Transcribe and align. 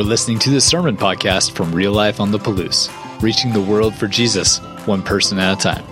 You're 0.00 0.08
listening 0.08 0.38
to 0.38 0.50
the 0.50 0.62
Sermon 0.62 0.96
Podcast 0.96 1.52
from 1.52 1.74
Real 1.74 1.92
Life 1.92 2.20
on 2.20 2.30
the 2.30 2.38
Palouse, 2.38 2.88
reaching 3.20 3.52
the 3.52 3.60
world 3.60 3.94
for 3.94 4.06
Jesus, 4.06 4.56
one 4.86 5.02
person 5.02 5.38
at 5.38 5.58
a 5.58 5.60
time. 5.60 5.84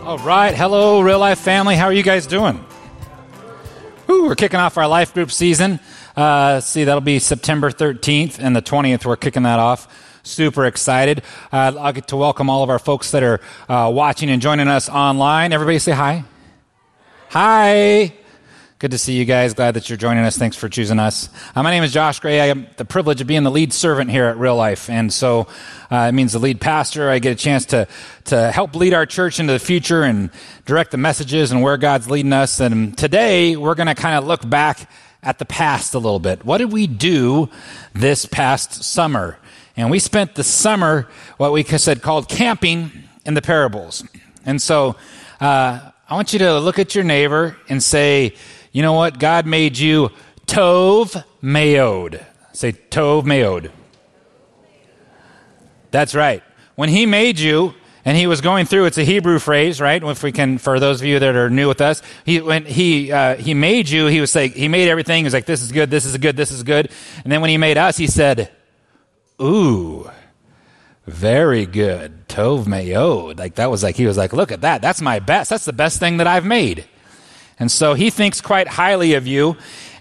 All 0.00 0.16
right. 0.16 0.54
Hello, 0.54 1.02
Real 1.02 1.18
Life 1.18 1.38
family. 1.40 1.76
How 1.76 1.84
are 1.84 1.92
you 1.92 2.02
guys 2.02 2.26
doing? 2.26 2.64
Woo, 4.06 4.24
we're 4.24 4.36
kicking 4.36 4.58
off 4.58 4.78
our 4.78 4.88
life 4.88 5.12
group 5.12 5.30
season. 5.30 5.80
Uh, 6.16 6.60
see, 6.60 6.84
that'll 6.84 7.02
be 7.02 7.18
September 7.18 7.70
13th 7.70 8.38
and 8.38 8.56
the 8.56 8.62
20th. 8.62 9.04
We're 9.04 9.16
kicking 9.16 9.42
that 9.42 9.58
off. 9.58 9.86
Super 10.22 10.64
excited. 10.64 11.20
Uh, 11.52 11.74
I'll 11.78 11.92
get 11.92 12.08
to 12.08 12.16
welcome 12.16 12.48
all 12.48 12.62
of 12.62 12.70
our 12.70 12.78
folks 12.78 13.10
that 13.10 13.22
are 13.22 13.42
uh, 13.68 13.90
watching 13.94 14.30
and 14.30 14.40
joining 14.40 14.68
us 14.68 14.88
online. 14.88 15.52
Everybody 15.52 15.78
say 15.78 15.92
hi. 15.92 16.24
Hi. 17.28 18.14
Good 18.80 18.90
to 18.90 18.98
see 18.98 19.16
you 19.16 19.24
guys. 19.24 19.54
Glad 19.54 19.74
that 19.74 19.88
you're 19.88 19.96
joining 19.96 20.24
us. 20.24 20.36
Thanks 20.36 20.56
for 20.56 20.68
choosing 20.68 20.98
us. 20.98 21.28
Uh, 21.54 21.62
my 21.62 21.70
name 21.70 21.84
is 21.84 21.92
Josh 21.92 22.18
Gray. 22.18 22.40
I 22.40 22.46
have 22.46 22.76
the 22.76 22.84
privilege 22.84 23.20
of 23.20 23.28
being 23.28 23.44
the 23.44 23.50
lead 23.50 23.72
servant 23.72 24.10
here 24.10 24.24
at 24.24 24.36
Real 24.36 24.56
Life. 24.56 24.90
And 24.90 25.12
so 25.12 25.46
uh, 25.92 26.06
it 26.08 26.12
means 26.12 26.32
the 26.32 26.40
lead 26.40 26.60
pastor. 26.60 27.08
I 27.08 27.20
get 27.20 27.30
a 27.30 27.36
chance 27.36 27.66
to, 27.66 27.86
to 28.24 28.50
help 28.50 28.74
lead 28.74 28.92
our 28.92 29.06
church 29.06 29.38
into 29.38 29.52
the 29.52 29.60
future 29.60 30.02
and 30.02 30.28
direct 30.66 30.90
the 30.90 30.96
messages 30.96 31.52
and 31.52 31.62
where 31.62 31.76
God's 31.76 32.10
leading 32.10 32.32
us. 32.32 32.58
And 32.58 32.98
today 32.98 33.54
we're 33.54 33.76
going 33.76 33.86
to 33.86 33.94
kind 33.94 34.18
of 34.18 34.26
look 34.26 34.46
back 34.50 34.90
at 35.22 35.38
the 35.38 35.46
past 35.46 35.94
a 35.94 35.98
little 35.98 36.18
bit. 36.18 36.44
What 36.44 36.58
did 36.58 36.72
we 36.72 36.88
do 36.88 37.50
this 37.92 38.26
past 38.26 38.82
summer? 38.82 39.38
And 39.76 39.88
we 39.88 40.00
spent 40.00 40.34
the 40.34 40.44
summer, 40.44 41.08
what 41.36 41.52
we 41.52 41.62
said 41.62 42.02
called 42.02 42.28
camping 42.28 42.90
in 43.24 43.34
the 43.34 43.42
parables. 43.42 44.02
And 44.44 44.60
so 44.60 44.96
uh, 45.40 45.90
I 46.08 46.14
want 46.14 46.32
you 46.32 46.40
to 46.40 46.58
look 46.58 46.80
at 46.80 46.96
your 46.96 47.04
neighbor 47.04 47.56
and 47.68 47.80
say, 47.80 48.34
you 48.74 48.82
know 48.82 48.92
what? 48.92 49.18
God 49.20 49.46
made 49.46 49.78
you 49.78 50.10
Tov 50.46 51.24
Mayod. 51.40 52.22
Say 52.52 52.72
Tov 52.72 53.22
Mayod. 53.22 53.70
That's 55.92 56.14
right. 56.14 56.42
When 56.74 56.88
He 56.88 57.06
made 57.06 57.38
you, 57.38 57.74
and 58.04 58.18
he 58.18 58.26
was 58.26 58.40
going 58.40 58.66
through 58.66 58.84
it's 58.84 58.98
a 58.98 59.04
hebrew 59.04 59.38
phrase 59.38 59.80
right 59.80 60.02
if 60.02 60.22
we 60.22 60.30
can 60.30 60.58
for 60.58 60.78
those 60.78 61.00
of 61.00 61.06
you 61.06 61.18
that 61.18 61.34
are 61.34 61.48
new 61.48 61.68
with 61.68 61.80
us 61.80 62.02
he 62.26 62.38
when 62.38 62.66
he 62.66 63.10
uh, 63.10 63.36
he 63.36 63.54
made 63.54 63.88
you 63.88 64.08
he 64.08 64.20
was 64.20 64.34
like 64.34 64.52
he 64.52 64.68
made 64.68 64.88
everything 64.88 65.18
he 65.18 65.24
was 65.24 65.32
like 65.32 65.46
this 65.46 65.62
is 65.62 65.72
good 65.72 65.90
this 65.90 66.04
is 66.04 66.16
good 66.18 66.36
this 66.36 66.50
is 66.50 66.62
good 66.62 66.90
and 67.22 67.32
then 67.32 67.40
when 67.40 67.48
he 67.48 67.56
made 67.56 67.78
us 67.78 67.96
he 67.96 68.06
said 68.06 68.50
ooh 69.40 70.10
very 71.06 71.64
good 71.64 72.28
tov 72.28 72.66
mayod 72.66 73.38
like 73.38 73.54
that 73.54 73.70
was 73.70 73.82
like 73.82 73.96
he 73.96 74.04
was 74.04 74.18
like 74.18 74.34
look 74.34 74.52
at 74.52 74.60
that 74.60 74.82
that's 74.82 75.00
my 75.00 75.18
best 75.18 75.48
that's 75.48 75.64
the 75.64 75.72
best 75.72 75.98
thing 75.98 76.18
that 76.18 76.26
i've 76.26 76.44
made 76.44 76.84
and 77.58 77.70
so 77.70 77.94
he 77.94 78.10
thinks 78.10 78.40
quite 78.40 78.68
highly 78.68 79.14
of 79.14 79.26
you. 79.26 79.56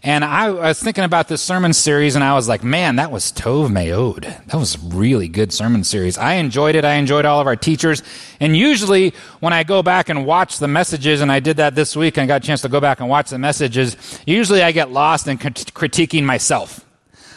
And 0.05 0.25
I, 0.25 0.49
was 0.49 0.83
thinking 0.83 1.05
about 1.05 1.29
this 1.29 1.41
sermon 1.41 1.71
series, 1.71 2.15
and 2.15 2.25
I 2.25 2.33
was 2.33 2.49
like, 2.49 2.61
man, 2.61 2.97
that 2.97 3.09
was 3.09 3.31
Tov 3.31 3.69
Mayod. 3.69 4.23
That 4.47 4.57
was 4.57 4.75
a 4.75 4.79
really 4.89 5.29
good 5.29 5.53
sermon 5.53 5.85
series. 5.85 6.17
I 6.17 6.33
enjoyed 6.33 6.75
it. 6.75 6.83
I 6.83 6.95
enjoyed 6.95 7.23
all 7.23 7.39
of 7.39 7.47
our 7.47 7.55
teachers. 7.55 8.03
And 8.41 8.57
usually, 8.57 9.13
when 9.39 9.53
I 9.53 9.63
go 9.63 9.81
back 9.81 10.09
and 10.09 10.25
watch 10.25 10.59
the 10.59 10.67
messages, 10.67 11.21
and 11.21 11.31
I 11.31 11.39
did 11.39 11.55
that 11.55 11.75
this 11.75 11.95
week, 11.95 12.17
and 12.17 12.27
got 12.27 12.43
a 12.43 12.45
chance 12.45 12.61
to 12.63 12.69
go 12.69 12.81
back 12.81 12.99
and 12.99 13.07
watch 13.07 13.29
the 13.29 13.39
messages, 13.39 13.95
usually 14.25 14.61
I 14.61 14.73
get 14.73 14.91
lost 14.91 15.29
in 15.29 15.37
critiquing 15.37 16.25
myself. 16.25 16.83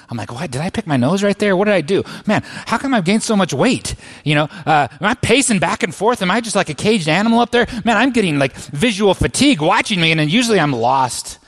I'm 0.09 0.17
like, 0.17 0.33
what? 0.33 0.51
Did 0.51 0.61
I 0.61 0.71
pick 0.71 0.87
my 0.87 0.97
nose 0.97 1.23
right 1.23 1.39
there? 1.39 1.57
What 1.57 1.65
did 1.65 1.75
I 1.75 1.81
do? 1.81 2.05
Man, 2.27 2.43
how 2.45 2.79
come 2.79 2.95
I've 2.95 3.05
gained 3.05 3.23
so 3.23 3.37
much 3.37 3.53
weight? 3.53 3.97
You 4.25 4.37
know, 4.37 4.49
uh, 4.65 4.89
am 4.91 5.07
I 5.07 5.15
pacing 5.15 5.59
back 5.59 5.83
and 5.83 5.95
forth? 5.95 6.23
Am 6.23 6.31
I 6.31 6.41
just 6.41 6.55
like 6.55 6.69
a 6.69 6.75
caged 6.75 7.09
animal 7.09 7.41
up 7.41 7.51
there? 7.51 7.67
Man, 7.85 7.97
I'm 7.97 8.12
getting 8.12 8.39
like 8.39 8.55
visual 8.55 9.15
fatigue 9.15 9.61
watching 9.61 10.01
me, 10.01 10.12
and 10.12 10.21
then 10.21 10.29
usually 10.29 10.61
I'm 10.61 10.73
lost 10.73 11.39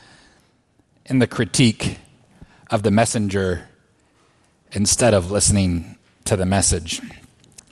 in 1.06 1.20
the 1.20 1.26
critique 1.26 1.98
of 2.70 2.82
the 2.82 2.90
messenger 2.90 3.68
instead 4.72 5.14
of 5.14 5.30
listening 5.30 5.96
to 6.24 6.36
the 6.36 6.44
message. 6.44 7.00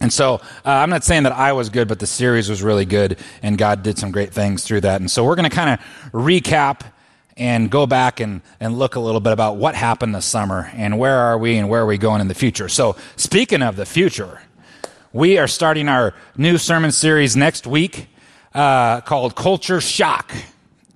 And 0.00 0.12
so 0.12 0.34
uh, 0.34 0.70
I'm 0.70 0.90
not 0.90 1.04
saying 1.04 1.24
that 1.24 1.32
I 1.32 1.52
was 1.52 1.70
good, 1.70 1.88
but 1.88 1.98
the 1.98 2.06
series 2.06 2.48
was 2.48 2.62
really 2.62 2.84
good, 2.84 3.18
and 3.42 3.56
God 3.56 3.82
did 3.82 3.98
some 3.98 4.10
great 4.10 4.32
things 4.32 4.64
through 4.64 4.82
that. 4.82 5.00
And 5.00 5.10
so 5.10 5.24
we're 5.24 5.36
going 5.36 5.48
to 5.48 5.54
kind 5.54 5.70
of 5.70 6.12
recap 6.12 6.82
and 7.36 7.70
go 7.70 7.86
back 7.86 8.20
and, 8.20 8.40
and 8.60 8.78
look 8.78 8.94
a 8.94 9.00
little 9.00 9.20
bit 9.20 9.32
about 9.32 9.56
what 9.56 9.74
happened 9.74 10.14
this 10.14 10.24
summer 10.24 10.70
and 10.74 10.98
where 10.98 11.16
are 11.18 11.36
we 11.38 11.56
and 11.56 11.68
where 11.68 11.82
are 11.82 11.86
we 11.86 11.98
going 11.98 12.20
in 12.20 12.28
the 12.28 12.34
future. 12.34 12.68
So, 12.68 12.96
speaking 13.16 13.62
of 13.62 13.76
the 13.76 13.86
future, 13.86 14.40
we 15.12 15.38
are 15.38 15.46
starting 15.46 15.88
our 15.88 16.14
new 16.36 16.58
sermon 16.58 16.92
series 16.92 17.36
next 17.36 17.66
week 17.66 18.08
uh, 18.54 19.00
called 19.02 19.34
Culture 19.34 19.80
Shock. 19.80 20.32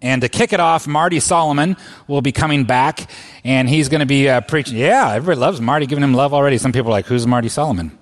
And 0.03 0.23
to 0.23 0.31
kick 0.31 0.55
it 0.55 0.61
off, 0.61 0.87
Marty 0.87 1.21
Solomon 1.21 1.77
will 2.09 2.23
be 2.23 2.33
coming 2.33 2.65
back, 2.65 3.11
and 3.45 3.69
he's 3.69 3.91
going 3.91 4.01
to 4.01 4.07
be 4.07 4.31
uh, 4.31 4.41
preaching. 4.41 4.79
Yeah, 4.79 5.13
everybody 5.13 5.39
loves 5.39 5.61
Marty, 5.61 5.85
giving 5.85 6.03
him 6.03 6.15
love 6.15 6.33
already. 6.33 6.57
Some 6.57 6.73
people 6.73 6.89
are 6.89 6.93
like, 6.93 7.05
"Who's 7.05 7.27
Marty 7.27 7.51
Solomon?" 7.51 7.99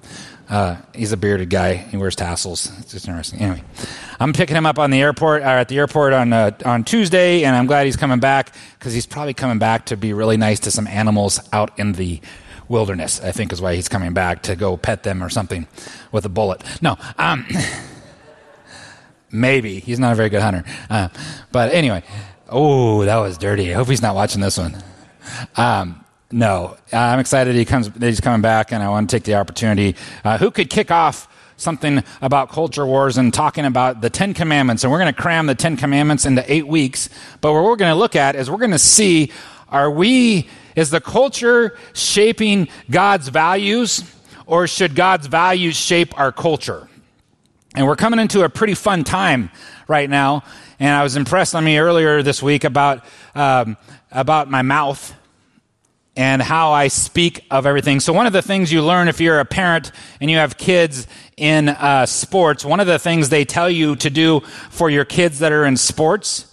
Uh, 0.48 0.76
he's 0.94 1.12
a 1.12 1.16
bearded 1.16 1.50
guy. 1.50 1.74
He 1.74 1.96
wears 1.96 2.16
tassels. 2.16 2.72
It's 2.78 2.92
just 2.92 3.06
interesting. 3.06 3.40
Anyway, 3.40 3.62
I'm 4.18 4.32
picking 4.32 4.56
him 4.56 4.64
up 4.64 4.78
on 4.78 4.90
the 4.90 5.00
airport, 5.00 5.42
or 5.42 5.46
uh, 5.46 5.60
at 5.60 5.68
the 5.68 5.76
airport 5.76 6.14
on 6.14 6.32
uh, 6.32 6.52
on 6.64 6.84
Tuesday, 6.84 7.44
and 7.44 7.54
I'm 7.54 7.66
glad 7.66 7.84
he's 7.84 7.96
coming 7.96 8.18
back 8.18 8.54
because 8.78 8.94
he's 8.94 9.06
probably 9.06 9.34
coming 9.34 9.58
back 9.58 9.86
to 9.86 9.96
be 9.96 10.12
really 10.14 10.38
nice 10.38 10.60
to 10.60 10.70
some 10.70 10.86
animals 10.86 11.40
out 11.52 11.78
in 11.78 11.92
the 11.92 12.20
wilderness. 12.68 13.20
I 13.22 13.30
think 13.32 13.52
is 13.52 13.60
why 13.60 13.74
he's 13.74 13.88
coming 13.88 14.14
back 14.14 14.42
to 14.44 14.56
go 14.56 14.76
pet 14.78 15.02
them 15.02 15.22
or 15.22 15.28
something 15.28 15.66
with 16.12 16.24
a 16.24 16.30
bullet. 16.30 16.62
No, 16.80 16.96
um, 17.18 17.46
maybe 19.30 19.80
he's 19.80 19.98
not 19.98 20.12
a 20.12 20.14
very 20.14 20.30
good 20.30 20.42
hunter. 20.42 20.64
Uh, 20.88 21.08
but 21.52 21.74
anyway, 21.74 22.02
oh, 22.48 23.04
that 23.04 23.18
was 23.18 23.36
dirty. 23.36 23.70
I 23.70 23.74
hope 23.74 23.88
he's 23.88 24.02
not 24.02 24.14
watching 24.14 24.40
this 24.40 24.56
one. 24.56 24.82
Um, 25.56 26.04
no, 26.30 26.76
I'm 26.92 27.20
excited 27.20 27.54
he 27.54 27.64
comes. 27.64 27.90
He's 27.98 28.20
coming 28.20 28.42
back, 28.42 28.70
and 28.72 28.82
I 28.82 28.88
want 28.90 29.08
to 29.08 29.16
take 29.16 29.24
the 29.24 29.36
opportunity. 29.36 29.96
Uh, 30.22 30.36
who 30.36 30.50
could 30.50 30.68
kick 30.68 30.90
off 30.90 31.26
something 31.56 32.02
about 32.20 32.50
culture 32.50 32.84
wars 32.84 33.16
and 33.16 33.32
talking 33.32 33.64
about 33.64 34.02
the 34.02 34.10
Ten 34.10 34.34
Commandments? 34.34 34.84
And 34.84 34.92
we're 34.92 34.98
going 34.98 35.12
to 35.12 35.18
cram 35.20 35.46
the 35.46 35.54
Ten 35.54 35.76
Commandments 35.76 36.26
into 36.26 36.44
eight 36.52 36.66
weeks. 36.66 37.08
But 37.40 37.54
what 37.54 37.64
we're 37.64 37.76
going 37.76 37.92
to 37.92 37.98
look 37.98 38.14
at 38.14 38.36
is 38.36 38.50
we're 38.50 38.58
going 38.58 38.72
to 38.72 38.78
see: 38.78 39.32
Are 39.70 39.90
we? 39.90 40.48
Is 40.76 40.90
the 40.90 41.00
culture 41.00 41.78
shaping 41.94 42.68
God's 42.90 43.28
values, 43.28 44.04
or 44.44 44.66
should 44.66 44.94
God's 44.94 45.28
values 45.28 45.76
shape 45.76 46.18
our 46.18 46.30
culture? 46.30 46.88
And 47.74 47.86
we're 47.86 47.96
coming 47.96 48.20
into 48.20 48.42
a 48.42 48.50
pretty 48.50 48.74
fun 48.74 49.02
time 49.02 49.50
right 49.86 50.10
now. 50.10 50.44
And 50.78 50.90
I 50.90 51.02
was 51.02 51.16
impressed 51.16 51.54
on 51.54 51.64
me 51.64 51.78
earlier 51.78 52.22
this 52.22 52.42
week 52.42 52.64
about 52.64 53.02
um, 53.34 53.78
about 54.12 54.50
my 54.50 54.60
mouth 54.60 55.14
and 56.18 56.42
how 56.42 56.72
I 56.72 56.88
speak 56.88 57.44
of 57.48 57.64
everything. 57.64 58.00
So, 58.00 58.12
one 58.12 58.26
of 58.26 58.32
the 58.32 58.42
things 58.42 58.72
you 58.72 58.82
learn 58.84 59.06
if 59.06 59.20
you're 59.20 59.38
a 59.38 59.44
parent 59.44 59.92
and 60.20 60.28
you 60.28 60.38
have 60.38 60.58
kids 60.58 61.06
in 61.36 61.68
uh, 61.68 62.06
sports, 62.06 62.64
one 62.64 62.80
of 62.80 62.88
the 62.88 62.98
things 62.98 63.28
they 63.28 63.44
tell 63.44 63.70
you 63.70 63.94
to 63.96 64.10
do 64.10 64.40
for 64.68 64.90
your 64.90 65.04
kids 65.04 65.38
that 65.38 65.52
are 65.52 65.64
in 65.64 65.76
sports 65.76 66.52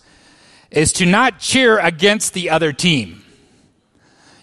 is 0.70 0.94
to 0.94 1.06
not 1.08 1.40
cheer 1.40 1.80
against 1.80 2.36
the 2.36 2.52
other 2.52 2.72
team. 2.72 3.24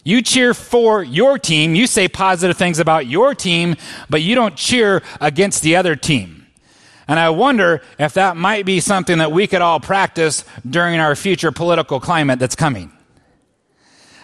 You 0.03 0.23
cheer 0.23 0.55
for 0.55 1.05
your 1.05 1.39
team, 1.39 1.77
you 1.77 1.87
say 1.87 2.09
positive 2.09 2.57
things 2.57 2.81
about 2.81 3.07
your 3.07 3.33
team, 3.33 3.77
but 4.11 4.23
you 4.23 4.35
don't 4.35 4.57
cheer 4.57 5.05
against 5.21 5.63
the 5.63 5.77
other 5.77 5.95
team. 5.95 6.49
And 7.07 7.21
I 7.21 7.31
wonder 7.31 7.81
if 7.97 8.15
that 8.15 8.37
might 8.37 8.67
be 8.67 8.81
something 8.81 9.19
that 9.19 9.31
we 9.31 9.47
could 9.47 9.63
all 9.63 9.79
practice 9.79 10.45
during 10.69 10.99
our 10.99 11.15
future 11.15 11.53
political 11.53 12.01
climate 12.01 12.41
that's 12.41 12.57
coming. 12.57 12.91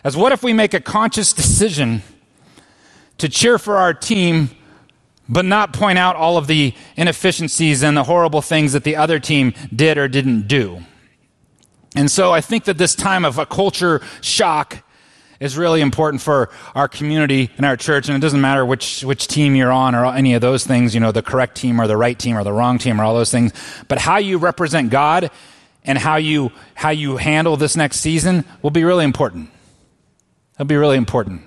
As 0.04 0.16
what 0.16 0.32
if 0.32 0.42
we 0.42 0.52
make 0.52 0.74
a 0.74 0.80
conscious 0.80 1.32
decision 1.32 2.02
to 3.18 3.28
cheer 3.28 3.58
for 3.58 3.76
our 3.76 3.92
team, 3.92 4.50
but 5.28 5.44
not 5.44 5.72
point 5.72 5.98
out 5.98 6.16
all 6.16 6.36
of 6.36 6.46
the 6.46 6.74
inefficiencies 6.96 7.82
and 7.82 7.96
the 7.96 8.04
horrible 8.04 8.42
things 8.42 8.72
that 8.72 8.84
the 8.84 8.96
other 8.96 9.18
team 9.18 9.52
did 9.74 9.98
or 9.98 10.08
didn't 10.08 10.48
do? 10.48 10.82
And 11.96 12.10
so 12.10 12.32
I 12.32 12.40
think 12.40 12.64
that 12.64 12.78
this 12.78 12.94
time 12.94 13.24
of 13.24 13.38
a 13.38 13.46
culture 13.46 14.00
shock 14.20 14.84
is 15.40 15.56
really 15.56 15.80
important 15.80 16.20
for 16.20 16.50
our 16.74 16.88
community 16.88 17.50
and 17.56 17.64
our 17.64 17.76
church. 17.76 18.08
And 18.08 18.16
it 18.16 18.20
doesn't 18.20 18.40
matter 18.40 18.66
which, 18.66 19.04
which 19.04 19.28
team 19.28 19.54
you're 19.54 19.72
on 19.72 19.94
or 19.94 20.06
any 20.06 20.34
of 20.34 20.40
those 20.40 20.66
things, 20.66 20.94
you 20.94 21.00
know, 21.00 21.12
the 21.12 21.22
correct 21.22 21.56
team 21.56 21.80
or 21.80 21.86
the 21.86 21.96
right 21.96 22.18
team 22.18 22.36
or 22.36 22.44
the 22.44 22.52
wrong 22.52 22.78
team 22.78 23.00
or 23.00 23.04
all 23.04 23.14
those 23.14 23.30
things. 23.30 23.52
But 23.86 23.98
how 23.98 24.18
you 24.18 24.38
represent 24.38 24.90
God 24.90 25.30
and 25.84 25.96
how 25.96 26.16
you, 26.16 26.50
how 26.74 26.90
you 26.90 27.16
handle 27.16 27.56
this 27.56 27.76
next 27.76 28.00
season 28.00 28.44
will 28.62 28.70
be 28.70 28.84
really 28.84 29.04
important. 29.04 29.50
That'll 30.58 30.66
be 30.66 30.76
really 30.76 30.96
important. 30.96 31.42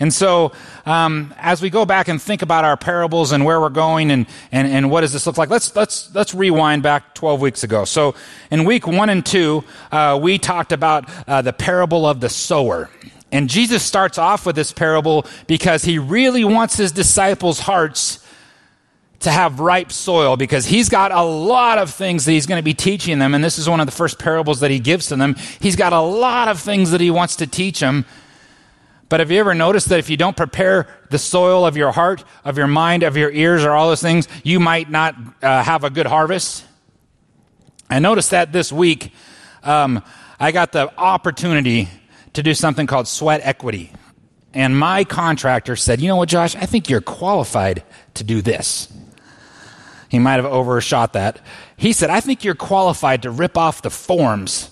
And 0.00 0.12
so, 0.12 0.50
um, 0.86 1.32
as 1.38 1.62
we 1.62 1.70
go 1.70 1.84
back 1.84 2.08
and 2.08 2.20
think 2.20 2.42
about 2.42 2.64
our 2.64 2.76
parables 2.76 3.30
and 3.30 3.44
where 3.44 3.60
we're 3.60 3.68
going 3.68 4.10
and, 4.10 4.26
and, 4.50 4.66
and 4.66 4.90
what 4.90 5.02
does 5.02 5.12
this 5.12 5.24
look 5.24 5.38
like, 5.38 5.50
let's, 5.50 5.76
let's, 5.76 6.12
let's 6.14 6.34
rewind 6.34 6.82
back 6.82 7.14
12 7.14 7.40
weeks 7.40 7.62
ago. 7.62 7.84
So, 7.84 8.16
in 8.50 8.64
week 8.64 8.88
one 8.88 9.08
and 9.08 9.24
two, 9.24 9.62
uh, 9.92 10.18
we 10.20 10.38
talked 10.38 10.72
about 10.72 11.08
uh, 11.28 11.42
the 11.42 11.52
parable 11.52 12.06
of 12.06 12.18
the 12.18 12.28
sower. 12.28 12.90
And 13.30 13.48
Jesus 13.48 13.84
starts 13.84 14.18
off 14.18 14.46
with 14.46 14.56
this 14.56 14.72
parable 14.72 15.26
because 15.46 15.84
he 15.84 16.00
really 16.00 16.44
wants 16.44 16.76
his 16.76 16.90
disciples' 16.90 17.60
hearts 17.60 18.26
to 19.20 19.30
have 19.30 19.60
ripe 19.60 19.92
soil 19.92 20.36
because 20.36 20.64
he's 20.64 20.88
got 20.88 21.12
a 21.12 21.22
lot 21.22 21.78
of 21.78 21.90
things 21.90 22.24
that 22.24 22.32
he's 22.32 22.46
going 22.46 22.58
to 22.58 22.64
be 22.64 22.74
teaching 22.74 23.18
them. 23.18 23.34
And 23.34 23.44
this 23.44 23.58
is 23.58 23.68
one 23.68 23.78
of 23.78 23.86
the 23.86 23.92
first 23.92 24.18
parables 24.18 24.60
that 24.60 24.70
he 24.70 24.80
gives 24.80 25.08
to 25.08 25.16
them. 25.16 25.36
He's 25.60 25.76
got 25.76 25.92
a 25.92 26.00
lot 26.00 26.48
of 26.48 26.58
things 26.58 26.90
that 26.90 27.00
he 27.02 27.10
wants 27.10 27.36
to 27.36 27.46
teach 27.46 27.80
them 27.80 28.06
But 29.10 29.18
have 29.18 29.32
you 29.32 29.40
ever 29.40 29.54
noticed 29.54 29.88
that 29.88 29.98
if 29.98 30.08
you 30.08 30.16
don't 30.16 30.36
prepare 30.36 30.86
the 31.10 31.18
soil 31.18 31.66
of 31.66 31.76
your 31.76 31.90
heart, 31.90 32.24
of 32.44 32.56
your 32.56 32.68
mind, 32.68 33.02
of 33.02 33.16
your 33.16 33.30
ears, 33.30 33.64
or 33.64 33.72
all 33.72 33.88
those 33.88 34.00
things, 34.00 34.28
you 34.44 34.60
might 34.60 34.88
not 34.88 35.16
uh, 35.42 35.64
have 35.64 35.82
a 35.82 35.90
good 35.90 36.06
harvest? 36.06 36.64
I 37.90 37.98
noticed 37.98 38.30
that 38.30 38.52
this 38.52 38.72
week. 38.72 39.12
Um, 39.64 40.02
I 40.38 40.52
got 40.52 40.70
the 40.70 40.96
opportunity 40.96 41.88
to 42.34 42.42
do 42.44 42.54
something 42.54 42.86
called 42.86 43.08
sweat 43.08 43.40
equity. 43.42 43.92
And 44.54 44.78
my 44.78 45.02
contractor 45.02 45.74
said, 45.74 46.00
You 46.00 46.06
know 46.06 46.16
what, 46.16 46.28
Josh? 46.28 46.54
I 46.54 46.66
think 46.66 46.88
you're 46.88 47.00
qualified 47.00 47.82
to 48.14 48.22
do 48.22 48.40
this. 48.40 48.92
He 50.08 50.20
might 50.20 50.34
have 50.34 50.46
overshot 50.46 51.14
that. 51.14 51.40
He 51.76 51.92
said, 51.92 52.10
I 52.10 52.20
think 52.20 52.44
you're 52.44 52.54
qualified 52.54 53.22
to 53.22 53.30
rip 53.32 53.58
off 53.58 53.82
the 53.82 53.90
forms 53.90 54.70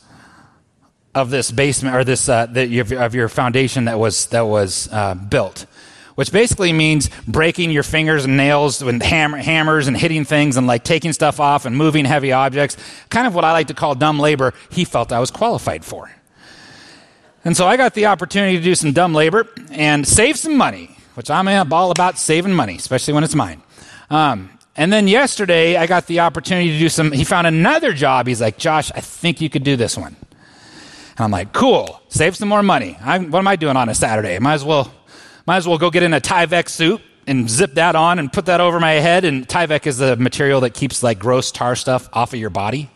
of 1.18 1.30
this 1.30 1.50
basement 1.50 1.94
or 1.94 2.04
this 2.04 2.28
uh, 2.28 2.46
the, 2.46 2.80
of 2.80 3.14
your 3.14 3.28
foundation 3.28 3.84
that 3.84 3.98
was 3.98 4.26
that 4.26 4.42
was 4.42 4.88
uh, 4.92 5.14
built, 5.14 5.66
which 6.14 6.32
basically 6.32 6.72
means 6.72 7.10
breaking 7.26 7.70
your 7.70 7.82
fingers 7.82 8.24
and 8.24 8.36
nails 8.36 8.82
with 8.82 9.02
hammer, 9.02 9.38
hammers 9.38 9.88
and 9.88 9.96
hitting 9.96 10.24
things 10.24 10.56
and 10.56 10.66
like 10.66 10.84
taking 10.84 11.12
stuff 11.12 11.40
off 11.40 11.66
and 11.66 11.76
moving 11.76 12.04
heavy 12.04 12.32
objects. 12.32 12.76
Kind 13.08 13.26
of 13.26 13.34
what 13.34 13.44
I 13.44 13.52
like 13.52 13.66
to 13.68 13.74
call 13.74 13.94
dumb 13.94 14.18
labor. 14.18 14.54
He 14.70 14.84
felt 14.84 15.12
I 15.12 15.20
was 15.20 15.30
qualified 15.30 15.84
for. 15.84 16.10
And 17.44 17.56
so 17.56 17.66
I 17.66 17.76
got 17.76 17.94
the 17.94 18.06
opportunity 18.06 18.56
to 18.56 18.62
do 18.62 18.74
some 18.74 18.92
dumb 18.92 19.14
labor 19.14 19.46
and 19.70 20.06
save 20.06 20.36
some 20.36 20.56
money, 20.56 20.96
which 21.14 21.30
I'm 21.30 21.48
all 21.72 21.90
about 21.90 22.18
saving 22.18 22.52
money, 22.52 22.76
especially 22.76 23.14
when 23.14 23.24
it's 23.24 23.34
mine. 23.34 23.62
Um, 24.10 24.50
and 24.76 24.92
then 24.92 25.08
yesterday, 25.08 25.76
I 25.76 25.86
got 25.86 26.06
the 26.06 26.20
opportunity 26.20 26.70
to 26.70 26.78
do 26.78 26.88
some. 26.88 27.10
He 27.10 27.24
found 27.24 27.48
another 27.48 27.92
job. 27.92 28.28
He's 28.28 28.40
like, 28.40 28.58
Josh, 28.58 28.92
I 28.94 29.00
think 29.00 29.40
you 29.40 29.50
could 29.50 29.64
do 29.64 29.76
this 29.76 29.96
one. 29.96 30.14
And 31.18 31.24
I'm 31.24 31.30
like, 31.32 31.52
cool, 31.52 32.00
save 32.08 32.36
some 32.36 32.48
more 32.48 32.62
money. 32.62 32.96
I, 33.00 33.18
what 33.18 33.40
am 33.40 33.48
I 33.48 33.56
doing 33.56 33.76
on 33.76 33.88
a 33.88 33.94
Saturday? 33.94 34.38
Might 34.38 34.54
as 34.54 34.64
well, 34.64 34.92
might 35.46 35.56
as 35.56 35.66
well 35.66 35.76
go 35.76 35.90
get 35.90 36.04
in 36.04 36.14
a 36.14 36.20
Tyvek 36.20 36.68
suit 36.68 37.00
and 37.26 37.50
zip 37.50 37.74
that 37.74 37.96
on 37.96 38.20
and 38.20 38.32
put 38.32 38.46
that 38.46 38.60
over 38.60 38.78
my 38.78 38.92
head. 38.92 39.24
And 39.24 39.46
Tyvek 39.46 39.88
is 39.88 39.98
the 39.98 40.16
material 40.16 40.60
that 40.60 40.74
keeps 40.74 41.02
like 41.02 41.18
gross 41.18 41.50
tar 41.50 41.74
stuff 41.74 42.08
off 42.12 42.34
of 42.34 42.38
your 42.38 42.50
body, 42.50 42.88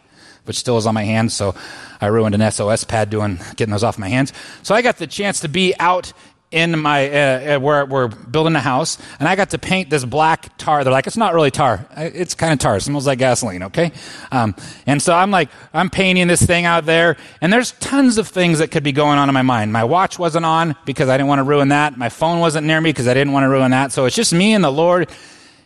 which 0.45 0.57
still 0.57 0.79
is 0.79 0.87
on 0.87 0.95
my 0.95 1.03
hands. 1.03 1.35
So 1.35 1.57
I 2.01 2.07
ruined 2.07 2.37
an 2.37 2.51
SOS 2.53 2.85
pad 2.85 3.11
doing 3.11 3.41
getting 3.57 3.73
those 3.73 3.83
off 3.83 3.99
my 3.99 4.09
hands. 4.09 4.33
So 4.63 4.75
I 4.77 4.83
got 4.83 4.99
the 4.99 5.09
chance 5.09 5.41
to 5.41 5.49
be 5.49 5.75
out 5.81 6.13
in 6.53 6.79
my 6.79 7.09
uh, 7.09 7.57
uh, 7.57 7.61
where 7.61 7.85
we're 7.87 8.09
building 8.09 8.55
a 8.55 8.61
house, 8.61 8.99
and 9.19 9.27
I 9.27 9.35
got 9.35 9.51
to 9.51 9.59
paint 9.59 9.91
this 9.91 10.05
black 10.05 10.57
tar. 10.59 10.85
They're 10.85 10.93
like, 10.93 11.07
it's 11.07 11.17
not 11.17 11.35
really 11.35 11.51
tar. 11.51 11.87
It's 11.97 12.35
kind 12.35 12.53
of 12.53 12.59
tar. 12.59 12.77
It 12.77 12.83
smells 12.83 13.07
like 13.07 13.19
gasoline. 13.19 13.65
Okay, 13.65 13.93
um, 14.31 14.55
and 14.87 15.01
so 15.01 15.15
I'm 15.15 15.31
like, 15.31 15.49
I'm 15.73 15.91
painting 15.91 16.29
this 16.29 16.45
thing 16.45 16.67
out 16.67 16.85
there, 16.85 17.17
and 17.41 17.53
there's 17.53 17.73
tons 17.73 18.19
of 18.19 18.29
things 18.29 18.59
that 18.59 18.71
could 18.71 18.83
be 18.83 18.93
going 18.93 19.19
on 19.19 19.29
in 19.29 19.35
my 19.35 19.43
mind. 19.43 19.73
My 19.73 19.85
watch 19.85 20.19
wasn't 20.19 20.45
on 20.45 20.77
because 20.85 21.09
I 21.09 21.17
didn't 21.17 21.29
want 21.29 21.41
to 21.41 21.45
ruin 21.45 21.69
that. 21.69 21.97
My 21.97 22.11
phone 22.11 22.41
wasn't 22.41 22.67
near 22.67 22.81
me 22.81 22.91
because 22.91 23.09
I 23.09 23.15
didn't 23.15 23.33
want 23.33 23.45
to 23.45 23.49
ruin 23.49 23.71
that. 23.71 23.93
So 23.93 24.05
it's 24.05 24.15
just 24.15 24.33
me 24.33 24.53
and 24.53 24.63
the 24.63 24.71
Lord, 24.71 25.11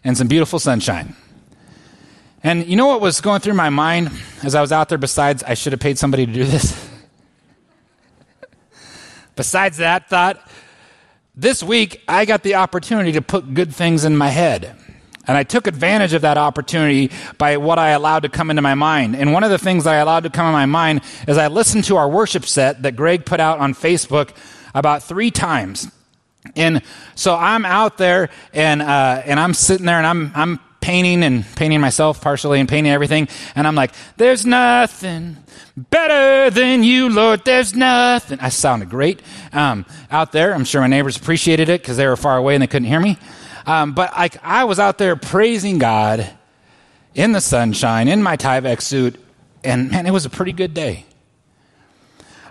and 0.04 0.16
some 0.16 0.28
beautiful 0.28 0.58
sunshine. 0.58 1.16
And 2.42 2.64
you 2.66 2.76
know 2.76 2.86
what 2.86 3.00
was 3.00 3.20
going 3.20 3.40
through 3.40 3.54
my 3.54 3.70
mind 3.70 4.12
as 4.44 4.54
I 4.54 4.60
was 4.60 4.70
out 4.70 4.88
there? 4.88 4.98
Besides, 4.98 5.42
I 5.42 5.54
should 5.54 5.72
have 5.72 5.80
paid 5.80 5.98
somebody 5.98 6.26
to 6.26 6.32
do 6.32 6.44
this. 6.44 6.88
besides 9.36 9.78
that 9.78 10.08
thought 10.08 10.45
this 11.36 11.62
week, 11.62 12.02
I 12.08 12.24
got 12.24 12.42
the 12.42 12.54
opportunity 12.54 13.12
to 13.12 13.22
put 13.22 13.52
good 13.52 13.74
things 13.74 14.04
in 14.04 14.16
my 14.16 14.28
head. 14.28 14.76
And 15.28 15.36
I 15.36 15.42
took 15.42 15.66
advantage 15.66 16.12
of 16.12 16.22
that 16.22 16.38
opportunity 16.38 17.10
by 17.36 17.56
what 17.56 17.78
I 17.78 17.90
allowed 17.90 18.20
to 18.20 18.28
come 18.28 18.48
into 18.48 18.62
my 18.62 18.74
mind. 18.74 19.16
And 19.16 19.32
one 19.32 19.42
of 19.44 19.50
the 19.50 19.58
things 19.58 19.86
I 19.86 19.96
allowed 19.96 20.22
to 20.22 20.30
come 20.30 20.46
in 20.46 20.52
my 20.52 20.66
mind 20.66 21.02
is 21.26 21.36
I 21.36 21.48
listened 21.48 21.84
to 21.84 21.96
our 21.96 22.08
worship 22.08 22.46
set 22.46 22.82
that 22.82 22.96
Greg 22.96 23.26
put 23.26 23.40
out 23.40 23.58
on 23.58 23.74
Facebook 23.74 24.30
about 24.74 25.02
three 25.02 25.30
times. 25.30 25.90
And 26.54 26.80
so 27.16 27.34
I'm 27.34 27.64
out 27.64 27.98
there 27.98 28.30
and, 28.54 28.80
uh, 28.80 29.22
and 29.24 29.40
I'm 29.40 29.52
sitting 29.52 29.84
there 29.84 29.98
and 29.98 30.06
I'm, 30.06 30.32
I'm 30.34 30.60
painting 30.86 31.24
and 31.24 31.44
painting 31.56 31.80
myself 31.80 32.20
partially 32.20 32.60
and 32.60 32.68
painting 32.68 32.92
everything. 32.92 33.26
And 33.56 33.66
I'm 33.66 33.74
like, 33.74 33.90
there's 34.18 34.46
nothing 34.46 35.36
better 35.76 36.48
than 36.48 36.84
you, 36.84 37.08
Lord. 37.08 37.44
There's 37.44 37.74
nothing. 37.74 38.38
I 38.38 38.50
sounded 38.50 38.88
great 38.88 39.20
um, 39.52 39.84
out 40.12 40.30
there. 40.30 40.54
I'm 40.54 40.64
sure 40.64 40.80
my 40.80 40.86
neighbors 40.86 41.16
appreciated 41.16 41.68
it 41.68 41.82
because 41.82 41.96
they 41.96 42.06
were 42.06 42.14
far 42.14 42.36
away 42.36 42.54
and 42.54 42.62
they 42.62 42.68
couldn't 42.68 42.86
hear 42.86 43.00
me. 43.00 43.18
Um, 43.66 43.94
but 43.94 44.10
I, 44.12 44.30
I 44.44 44.62
was 44.62 44.78
out 44.78 44.96
there 44.96 45.16
praising 45.16 45.78
God 45.78 46.30
in 47.16 47.32
the 47.32 47.40
sunshine 47.40 48.06
in 48.06 48.22
my 48.22 48.36
Tyvek 48.36 48.80
suit. 48.80 49.20
And 49.64 49.90
man, 49.90 50.06
it 50.06 50.12
was 50.12 50.24
a 50.24 50.30
pretty 50.30 50.52
good 50.52 50.72
day. 50.72 51.04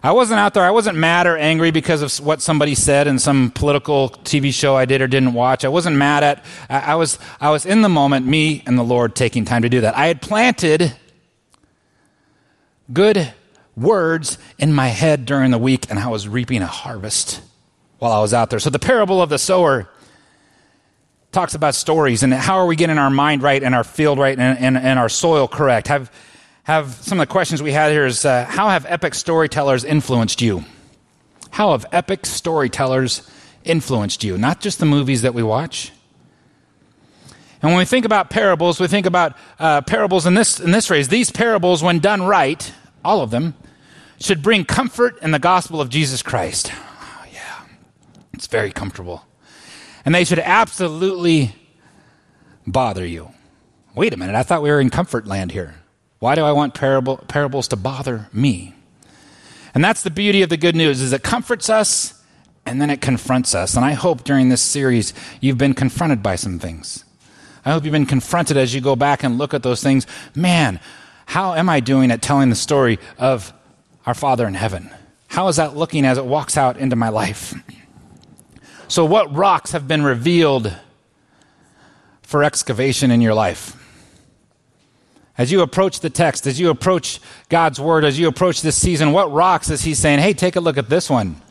I 0.05 0.11
wasn't 0.11 0.39
out 0.39 0.53
there, 0.53 0.63
I 0.63 0.69
wasn't 0.69 0.99
mad 0.99 1.25
or 1.25 1.35
angry 1.35 1.71
because 1.71 2.03
of 2.03 2.23
what 2.23 2.39
somebody 2.39 2.75
said 2.75 3.07
in 3.07 3.17
some 3.17 3.49
political 3.49 4.09
TV 4.09 4.53
show 4.53 4.75
I 4.75 4.85
did 4.85 5.01
or 5.01 5.07
didn't 5.07 5.33
watch. 5.33 5.65
I 5.65 5.69
wasn't 5.69 5.95
mad 5.95 6.23
at, 6.23 6.45
I 6.69 6.93
was, 6.93 7.17
I 7.41 7.49
was 7.49 7.65
in 7.65 7.81
the 7.81 7.89
moment, 7.89 8.27
me 8.27 8.61
and 8.67 8.77
the 8.77 8.83
Lord 8.83 9.15
taking 9.15 9.45
time 9.45 9.63
to 9.63 9.69
do 9.69 9.81
that. 9.81 9.97
I 9.97 10.05
had 10.05 10.21
planted 10.21 10.93
good 12.93 13.33
words 13.75 14.37
in 14.59 14.73
my 14.73 14.89
head 14.89 15.25
during 15.25 15.49
the 15.49 15.57
week 15.57 15.87
and 15.89 15.97
I 15.97 16.09
was 16.09 16.27
reaping 16.27 16.61
a 16.61 16.67
harvest 16.67 17.41
while 17.97 18.11
I 18.11 18.21
was 18.21 18.31
out 18.31 18.51
there. 18.51 18.59
So 18.59 18.69
the 18.69 18.77
parable 18.77 19.23
of 19.23 19.29
the 19.29 19.39
sower 19.39 19.89
talks 21.31 21.55
about 21.55 21.73
stories 21.73 22.21
and 22.21 22.31
how 22.31 22.57
are 22.57 22.67
we 22.67 22.75
getting 22.75 22.99
our 22.99 23.09
mind 23.09 23.41
right 23.41 23.63
and 23.63 23.73
our 23.73 23.83
field 23.83 24.19
right 24.19 24.37
and, 24.37 24.59
and, 24.59 24.77
and 24.77 24.99
our 24.99 25.09
soil 25.09 25.47
correct. 25.47 25.87
Have, 25.87 26.11
have 26.65 26.95
some 26.95 27.19
of 27.19 27.27
the 27.27 27.31
questions 27.31 27.61
we 27.61 27.71
had 27.71 27.91
here 27.91 28.07
is 28.07 28.25
uh, 28.25 28.43
how 28.45 28.69
have 28.69 28.87
epic 28.87 29.13
storytellers 29.13 29.83
influenced 29.83 30.41
you? 30.41 30.65
How 31.51 31.71
have 31.71 31.85
epic 31.91 32.25
storytellers 32.25 33.29
influenced 33.63 34.23
you? 34.23 34.35
Not 34.37 34.61
just 34.61 34.79
the 34.79 34.85
movies 34.87 35.21
that 35.21 35.35
we 35.35 35.43
watch. 35.43 35.91
And 37.61 37.71
when 37.71 37.77
we 37.77 37.85
think 37.85 38.03
about 38.03 38.31
parables, 38.31 38.79
we 38.79 38.87
think 38.87 39.05
about 39.05 39.37
uh, 39.59 39.81
parables 39.81 40.25
in 40.25 40.33
this, 40.33 40.59
in 40.59 40.71
this 40.71 40.87
phrase. 40.87 41.07
These 41.07 41.31
parables, 41.31 41.83
when 41.83 41.99
done 41.99 42.23
right, 42.23 42.73
all 43.03 43.21
of 43.21 43.29
them, 43.29 43.53
should 44.19 44.41
bring 44.41 44.65
comfort 44.65 45.21
in 45.21 45.29
the 45.29 45.39
gospel 45.39 45.79
of 45.79 45.89
Jesus 45.89 46.23
Christ. 46.23 46.71
Oh, 46.73 47.25
yeah, 47.31 47.61
it's 48.33 48.47
very 48.47 48.71
comfortable. 48.71 49.23
And 50.03 50.15
they 50.15 50.23
should 50.23 50.39
absolutely 50.39 51.55
bother 52.65 53.05
you. 53.05 53.29
Wait 53.93 54.13
a 54.13 54.17
minute, 54.17 54.35
I 54.35 54.41
thought 54.41 54.63
we 54.63 54.71
were 54.71 54.81
in 54.81 54.89
comfort 54.89 55.27
land 55.27 55.51
here. 55.51 55.75
Why 56.19 56.35
do 56.35 56.43
I 56.43 56.51
want 56.51 56.73
parable, 56.73 57.17
parables 57.17 57.67
to 57.69 57.75
bother 57.75 58.27
me? 58.31 58.73
And 59.73 59.83
that's 59.83 60.03
the 60.03 60.09
beauty 60.09 60.41
of 60.41 60.49
the 60.49 60.57
good 60.57 60.75
news 60.75 61.01
is 61.01 61.11
it 61.11 61.23
comforts 61.23 61.69
us 61.69 62.23
and 62.65 62.81
then 62.81 62.89
it 62.89 63.01
confronts 63.01 63.53
us. 63.53 63.75
And 63.75 63.85
I 63.85 63.91
hope 63.91 64.23
during 64.23 64.49
this 64.49 64.61
series 64.61 65.13
you've 65.41 65.57
been 65.57 65.73
confronted 65.73 66.23
by 66.23 66.35
some 66.35 66.59
things. 66.59 67.03
I 67.65 67.71
hope 67.71 67.83
you've 67.83 67.91
been 67.91 68.05
confronted 68.05 68.57
as 68.57 68.73
you 68.73 68.81
go 68.81 68.95
back 68.95 69.23
and 69.23 69.37
look 69.37 69.53
at 69.53 69.63
those 69.63 69.83
things. 69.83 70.07
Man, 70.35 70.79
how 71.25 71.55
am 71.55 71.67
I 71.67 71.79
doing 71.79 72.11
at 72.11 72.21
telling 72.21 72.49
the 72.49 72.55
story 72.55 72.99
of 73.17 73.51
our 74.05 74.13
Father 74.13 74.47
in 74.47 74.53
heaven? 74.53 74.89
How 75.27 75.47
is 75.47 75.57
that 75.57 75.75
looking 75.75 76.05
as 76.05 76.17
it 76.17 76.25
walks 76.25 76.57
out 76.57 76.77
into 76.77 76.95
my 76.95 77.09
life? 77.09 77.53
So, 78.87 79.03
what 79.03 79.35
rocks 79.35 79.71
have 79.71 79.87
been 79.87 80.03
revealed 80.03 80.71
for 82.21 82.43
excavation 82.43 83.09
in 83.09 83.19
your 83.19 83.33
life? 83.33 83.75
As 85.37 85.51
you 85.51 85.61
approach 85.61 85.99
the 85.99 86.09
text, 86.09 86.47
as 86.47 86.59
you 86.59 86.69
approach 86.69 87.19
God's 87.49 87.79
word, 87.79 88.05
as 88.05 88.17
you 88.17 88.27
approach 88.27 88.61
this 88.61 88.77
season, 88.77 89.11
what 89.11 89.31
rocks 89.31 89.69
is 89.69 89.83
He 89.83 89.93
saying, 89.93 90.19
hey, 90.19 90.33
take 90.33 90.55
a 90.55 90.61
look 90.61 90.77
at 90.77 90.89
this 90.89 91.09
one? 91.09 91.41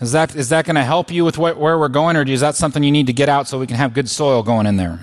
Is 0.00 0.12
that, 0.12 0.36
is 0.36 0.50
that 0.50 0.64
going 0.66 0.76
to 0.76 0.84
help 0.84 1.10
you 1.10 1.24
with 1.24 1.38
what, 1.38 1.56
where 1.56 1.78
we're 1.78 1.88
going, 1.88 2.16
or 2.16 2.22
is 2.22 2.40
that 2.40 2.54
something 2.54 2.82
you 2.82 2.92
need 2.92 3.06
to 3.06 3.12
get 3.12 3.28
out 3.28 3.48
so 3.48 3.58
we 3.58 3.66
can 3.66 3.76
have 3.76 3.94
good 3.94 4.08
soil 4.08 4.42
going 4.42 4.66
in 4.66 4.76
there? 4.76 5.00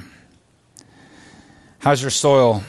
How's 1.80 2.02
your 2.02 2.12
soil 2.12 2.64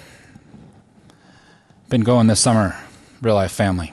been 1.88 2.00
going 2.00 2.26
this 2.26 2.40
summer, 2.40 2.76
real 3.22 3.34
life 3.34 3.52
family? 3.52 3.92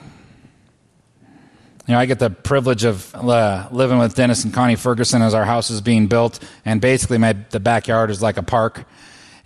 You 1.86 1.94
know, 1.94 1.98
I 1.98 2.06
get 2.06 2.18
the 2.18 2.30
privilege 2.30 2.84
of 2.84 3.14
uh, 3.14 3.68
living 3.70 3.98
with 3.98 4.14
Dennis 4.14 4.44
and 4.44 4.54
Connie 4.54 4.76
Ferguson 4.76 5.20
as 5.20 5.34
our 5.34 5.44
house 5.44 5.70
is 5.70 5.80
being 5.80 6.06
built, 6.06 6.40
and 6.64 6.80
basically 6.80 7.18
my 7.18 7.34
the 7.50 7.60
backyard 7.60 8.10
is 8.10 8.22
like 8.22 8.36
a 8.36 8.42
park 8.42 8.84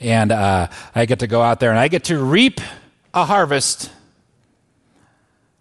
and 0.00 0.32
uh, 0.32 0.68
I 0.94 1.06
get 1.06 1.20
to 1.20 1.26
go 1.26 1.42
out 1.42 1.60
there 1.60 1.70
and 1.70 1.78
I 1.78 1.88
get 1.88 2.04
to 2.04 2.22
reap 2.22 2.60
a 3.14 3.24
harvest 3.24 3.90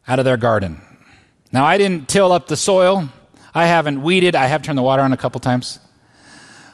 out 0.08 0.20
of 0.20 0.26
their 0.26 0.38
garden. 0.38 0.82
Now, 1.52 1.66
I 1.66 1.78
didn't 1.78 2.10
till 2.10 2.32
up 2.32 2.48
the 2.48 2.58
soil, 2.58 3.10
I 3.54 3.68
haven't 3.68 4.02
weeded, 4.02 4.36
I 4.36 4.48
have 4.48 4.62
turned 4.62 4.78
the 4.78 4.84
water 4.84 5.02
on 5.02 5.14
a 5.14 5.18
couple 5.18 5.40
times. 5.40 5.80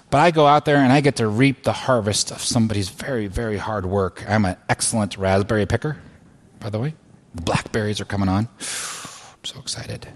But 0.09 0.19
I 0.19 0.31
go 0.31 0.45
out 0.45 0.65
there 0.65 0.77
and 0.77 0.91
I 0.91 0.99
get 0.99 1.17
to 1.17 1.27
reap 1.27 1.63
the 1.63 1.71
harvest 1.71 2.31
of 2.31 2.41
somebody's 2.41 2.89
very, 2.89 3.27
very 3.27 3.57
hard 3.57 3.85
work. 3.85 4.25
I'm 4.27 4.43
an 4.43 4.57
excellent 4.67 5.17
raspberry 5.17 5.65
picker, 5.65 5.97
by 6.59 6.69
the 6.69 6.79
way. 6.79 6.95
The 7.33 7.43
blackberries 7.43 8.01
are 8.01 8.05
coming 8.05 8.27
on. 8.27 8.49
I'm 8.59 9.45
so 9.45 9.59
excited. 9.59 10.07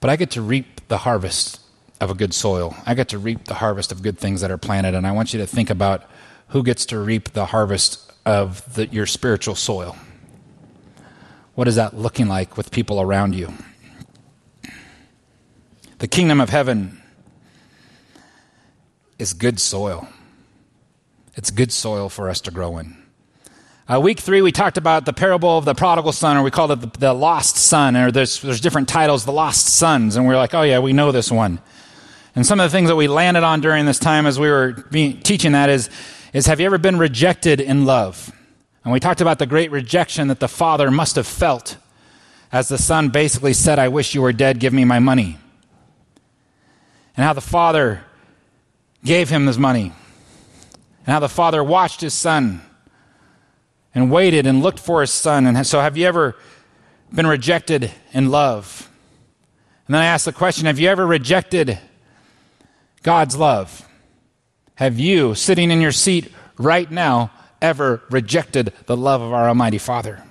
But 0.00 0.10
I 0.10 0.16
get 0.16 0.32
to 0.32 0.42
reap 0.42 0.86
the 0.88 0.98
harvest 0.98 1.60
of 2.04 2.10
a 2.10 2.14
good 2.14 2.34
soil. 2.34 2.76
I 2.86 2.94
get 2.94 3.08
to 3.08 3.18
reap 3.18 3.44
the 3.44 3.54
harvest 3.54 3.90
of 3.90 4.02
good 4.02 4.18
things 4.18 4.42
that 4.42 4.50
are 4.50 4.58
planted, 4.58 4.94
and 4.94 5.06
I 5.06 5.12
want 5.12 5.32
you 5.32 5.40
to 5.40 5.46
think 5.46 5.70
about 5.70 6.04
who 6.48 6.62
gets 6.62 6.86
to 6.86 6.98
reap 6.98 7.30
the 7.32 7.46
harvest 7.46 8.12
of 8.24 8.74
the, 8.74 8.86
your 8.86 9.06
spiritual 9.06 9.54
soil. 9.54 9.96
What 11.54 11.66
is 11.66 11.76
that 11.76 11.96
looking 11.96 12.28
like 12.28 12.56
with 12.56 12.70
people 12.70 13.00
around 13.00 13.34
you? 13.34 13.52
The 15.98 16.08
kingdom 16.08 16.40
of 16.40 16.50
heaven 16.50 17.00
is 19.18 19.32
good 19.32 19.58
soil. 19.58 20.08
It's 21.36 21.50
good 21.50 21.72
soil 21.72 22.08
for 22.08 22.28
us 22.28 22.40
to 22.42 22.50
grow 22.50 22.78
in. 22.78 22.96
Uh, 23.86 24.00
week 24.00 24.18
three, 24.18 24.40
we 24.40 24.50
talked 24.50 24.78
about 24.78 25.04
the 25.04 25.12
parable 25.12 25.58
of 25.58 25.64
the 25.64 25.74
prodigal 25.74 26.12
son, 26.12 26.36
or 26.36 26.42
we 26.42 26.50
called 26.50 26.70
it 26.72 26.80
the, 26.80 26.98
the 26.98 27.12
lost 27.12 27.56
son, 27.56 27.96
or 27.96 28.10
there's, 28.10 28.40
there's 28.40 28.60
different 28.60 28.88
titles, 28.88 29.24
the 29.24 29.32
lost 29.32 29.66
sons, 29.66 30.16
and 30.16 30.26
we 30.26 30.34
are 30.34 30.38
like, 30.38 30.54
oh 30.54 30.62
yeah, 30.62 30.78
we 30.78 30.92
know 30.92 31.12
this 31.12 31.30
one. 31.30 31.60
And 32.34 32.44
some 32.44 32.58
of 32.58 32.70
the 32.70 32.76
things 32.76 32.88
that 32.88 32.96
we 32.96 33.06
landed 33.06 33.44
on 33.44 33.60
during 33.60 33.86
this 33.86 33.98
time 33.98 34.26
as 34.26 34.38
we 34.40 34.48
were 34.48 34.72
being, 34.90 35.20
teaching 35.20 35.52
that 35.52 35.70
is, 35.70 35.88
is 36.32 36.46
have 36.46 36.58
you 36.58 36.66
ever 36.66 36.78
been 36.78 36.98
rejected 36.98 37.60
in 37.60 37.84
love? 37.84 38.32
And 38.82 38.92
we 38.92 39.00
talked 39.00 39.20
about 39.20 39.38
the 39.38 39.46
great 39.46 39.70
rejection 39.70 40.28
that 40.28 40.40
the 40.40 40.48
father 40.48 40.90
must 40.90 41.16
have 41.16 41.26
felt 41.26 41.76
as 42.54 42.68
the 42.68 42.78
son 42.78 43.08
basically 43.08 43.52
said, 43.52 43.80
I 43.80 43.88
wish 43.88 44.14
you 44.14 44.22
were 44.22 44.32
dead, 44.32 44.60
give 44.60 44.72
me 44.72 44.84
my 44.84 45.00
money. 45.00 45.38
And 47.16 47.24
how 47.24 47.32
the 47.32 47.40
father 47.40 48.04
gave 49.04 49.28
him 49.28 49.46
his 49.46 49.58
money. 49.58 49.92
And 51.04 51.12
how 51.12 51.20
the 51.20 51.28
father 51.28 51.64
watched 51.64 52.00
his 52.00 52.14
son 52.14 52.62
and 53.94 54.10
waited 54.10 54.46
and 54.46 54.62
looked 54.62 54.78
for 54.78 55.00
his 55.00 55.10
son. 55.10 55.46
And 55.46 55.66
so, 55.66 55.80
have 55.80 55.96
you 55.96 56.06
ever 56.06 56.36
been 57.12 57.26
rejected 57.26 57.90
in 58.12 58.30
love? 58.30 58.88
And 59.86 59.94
then 59.94 60.02
I 60.02 60.06
asked 60.06 60.24
the 60.24 60.32
question 60.32 60.66
Have 60.66 60.78
you 60.78 60.88
ever 60.88 61.06
rejected 61.06 61.78
God's 63.04 63.36
love? 63.36 63.86
Have 64.76 64.98
you, 64.98 65.36
sitting 65.36 65.70
in 65.70 65.80
your 65.80 65.92
seat 65.92 66.32
right 66.58 66.90
now, 66.90 67.30
ever 67.62 68.02
rejected 68.10 68.72
the 68.86 68.96
love 68.96 69.20
of 69.20 69.32
our 69.32 69.46
Almighty 69.46 69.78
Father? 69.78 70.24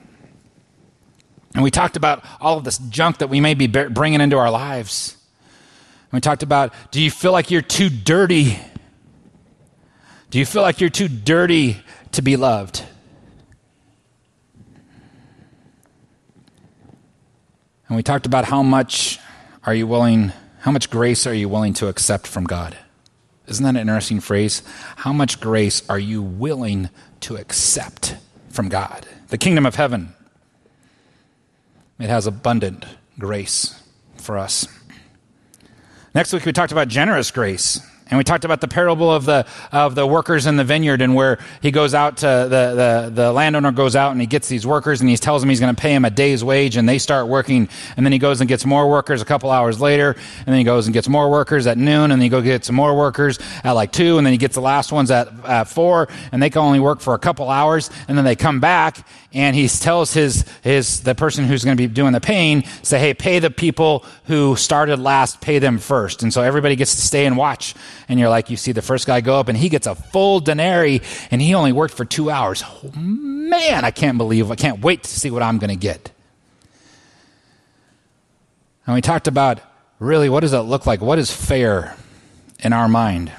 And 1.53 1.63
we 1.63 1.71
talked 1.71 1.95
about 1.95 2.25
all 2.41 2.57
of 2.57 2.63
this 2.63 2.79
junk 2.79 3.19
that 3.19 3.29
we 3.29 3.39
may 3.39 3.53
be 3.53 3.67
bringing 3.67 4.21
into 4.21 4.37
our 4.37 4.49
lives. 4.49 5.15
And 6.05 6.13
we 6.13 6.19
talked 6.19 6.43
about 6.43 6.73
do 6.91 6.99
you 6.99 7.11
feel 7.11 7.31
like 7.31 7.51
you're 7.51 7.61
too 7.61 7.89
dirty? 7.89 8.59
Do 10.31 10.39
you 10.39 10.45
feel 10.45 10.63
like 10.63 10.81
you're 10.81 10.89
too 10.89 11.07
dirty 11.07 11.77
to 12.13 12.23
be 12.23 12.37
loved? 12.37 12.83
And 17.87 17.95
we 17.95 18.01
talked 18.01 18.25
about 18.25 18.45
how 18.45 18.63
much 18.63 19.19
are 19.63 19.75
you 19.75 19.85
willing, 19.85 20.31
how 20.63 20.71
much 20.71 20.89
grace 20.89 21.27
are 21.27 21.33
you 21.33 21.49
willing 21.49 21.73
to 21.73 21.89
accept 21.89 22.25
from 22.25 22.45
God? 22.45 22.77
Isn't 23.47 23.65
that 23.65 23.71
an 23.71 23.75
interesting 23.81 24.21
phrase? 24.21 24.63
How 24.95 25.11
much 25.11 25.41
grace 25.41 25.87
are 25.89 25.99
you 25.99 26.21
willing 26.21 26.89
to 27.19 27.35
accept 27.35 28.15
from 28.47 28.69
God? 28.69 29.05
The 29.27 29.37
kingdom 29.37 29.65
of 29.65 29.75
heaven, 29.75 30.13
it 31.99 32.07
has 32.07 32.25
abundant 32.27 32.85
grace 33.19 33.77
for 34.15 34.37
us. 34.37 34.65
Next 36.15 36.31
week, 36.31 36.45
we 36.45 36.53
talked 36.53 36.71
about 36.71 36.87
generous 36.87 37.29
grace. 37.29 37.81
And 38.13 38.19
we 38.19 38.23
talked 38.23 38.45
about 38.45 38.61
the 38.61 38.67
parable 38.67 39.11
of 39.11 39.25
the, 39.25 39.47
of 39.71 39.95
the 39.95 40.05
workers 40.05 40.45
in 40.45 40.55
the 40.55 40.63
vineyard 40.63 41.01
and 41.01 41.15
where 41.15 41.39
he 41.63 41.71
goes 41.71 41.95
out 41.95 42.17
to, 42.17 42.27
the, 42.27 43.07
the, 43.07 43.11
the 43.11 43.33
landowner 43.33 43.71
goes 43.71 43.95
out 43.95 44.11
and 44.11 44.21
he 44.21 44.27
gets 44.27 44.47
these 44.47 44.67
workers 44.67 45.01
and 45.01 45.09
he 45.09 45.17
tells 45.17 45.41
them 45.41 45.49
he's 45.49 45.59
going 45.59 45.73
to 45.73 45.81
pay 45.81 45.95
him 45.95 46.05
a 46.05 46.11
day's 46.11 46.43
wage 46.43 46.77
and 46.77 46.87
they 46.87 46.99
start 46.99 47.27
working. 47.27 47.67
And 47.97 48.05
then 48.05 48.13
he 48.13 48.19
goes 48.19 48.39
and 48.39 48.47
gets 48.47 48.67
more 48.67 48.87
workers 48.87 49.23
a 49.23 49.25
couple 49.25 49.49
hours 49.49 49.81
later. 49.81 50.11
And 50.11 50.45
then 50.45 50.57
he 50.57 50.63
goes 50.63 50.85
and 50.85 50.93
gets 50.93 51.09
more 51.09 51.27
workers 51.31 51.65
at 51.65 51.75
noon 51.75 52.11
and 52.11 52.11
then 52.11 52.21
he 52.21 52.29
go 52.29 52.39
get 52.39 52.63
some 52.65 52.75
more 52.75 52.95
workers 52.95 53.39
at 53.63 53.71
like 53.71 53.91
two. 53.91 54.19
And 54.19 54.27
then 54.27 54.31
he 54.31 54.37
gets 54.37 54.53
the 54.53 54.61
last 54.61 54.91
ones 54.91 55.09
at, 55.09 55.29
at 55.43 55.63
four 55.63 56.07
and 56.31 56.39
they 56.39 56.51
can 56.51 56.61
only 56.61 56.79
work 56.79 56.99
for 56.99 57.15
a 57.15 57.19
couple 57.19 57.49
hours. 57.49 57.89
And 58.07 58.15
then 58.15 58.25
they 58.25 58.35
come 58.35 58.59
back 58.59 59.07
and 59.33 59.55
he 59.55 59.67
tells 59.67 60.13
his, 60.13 60.45
his, 60.61 61.01
the 61.01 61.15
person 61.15 61.45
who's 61.45 61.65
going 61.65 61.75
to 61.75 61.87
be 61.87 61.91
doing 61.91 62.13
the 62.13 62.21
paying, 62.21 62.63
say, 62.83 62.99
hey, 62.99 63.15
pay 63.15 63.39
the 63.39 63.49
people 63.49 64.05
who 64.25 64.55
started 64.55 64.99
last, 64.99 65.41
pay 65.41 65.57
them 65.57 65.79
first. 65.79 66.21
And 66.21 66.31
so 66.31 66.43
everybody 66.43 66.75
gets 66.75 66.93
to 66.95 67.01
stay 67.01 67.25
and 67.25 67.35
watch 67.35 67.73
and 68.07 68.19
you're 68.19 68.29
like, 68.29 68.51
you 68.51 68.57
see 68.57 68.73
the 68.73 68.83
first 68.83 69.07
guy 69.07 69.21
go 69.21 69.39
up 69.39 69.47
and 69.47 69.57
he 69.57 69.69
gets 69.69 69.87
a 69.87 69.95
full 69.95 70.39
denarii 70.39 71.01
and 71.31 71.41
he 71.41 71.55
only 71.55 71.71
worked 71.71 71.95
for 71.95 72.05
two 72.05 72.29
hours. 72.29 72.63
Oh, 72.63 72.91
man, 72.95 73.83
I 73.83 73.89
can't 73.89 74.19
believe, 74.19 74.51
I 74.51 74.55
can't 74.55 74.81
wait 74.81 75.03
to 75.03 75.09
see 75.09 75.31
what 75.31 75.41
I'm 75.41 75.57
going 75.57 75.71
to 75.71 75.75
get. 75.75 76.11
And 78.85 78.93
we 78.93 79.01
talked 79.01 79.27
about 79.27 79.61
really 79.97 80.29
what 80.29 80.41
does 80.41 80.53
it 80.53 80.59
look 80.59 80.85
like? 80.85 81.01
What 81.01 81.17
is 81.17 81.31
fair 81.31 81.95
in 82.59 82.71
our 82.71 82.87
mind? 82.87 83.31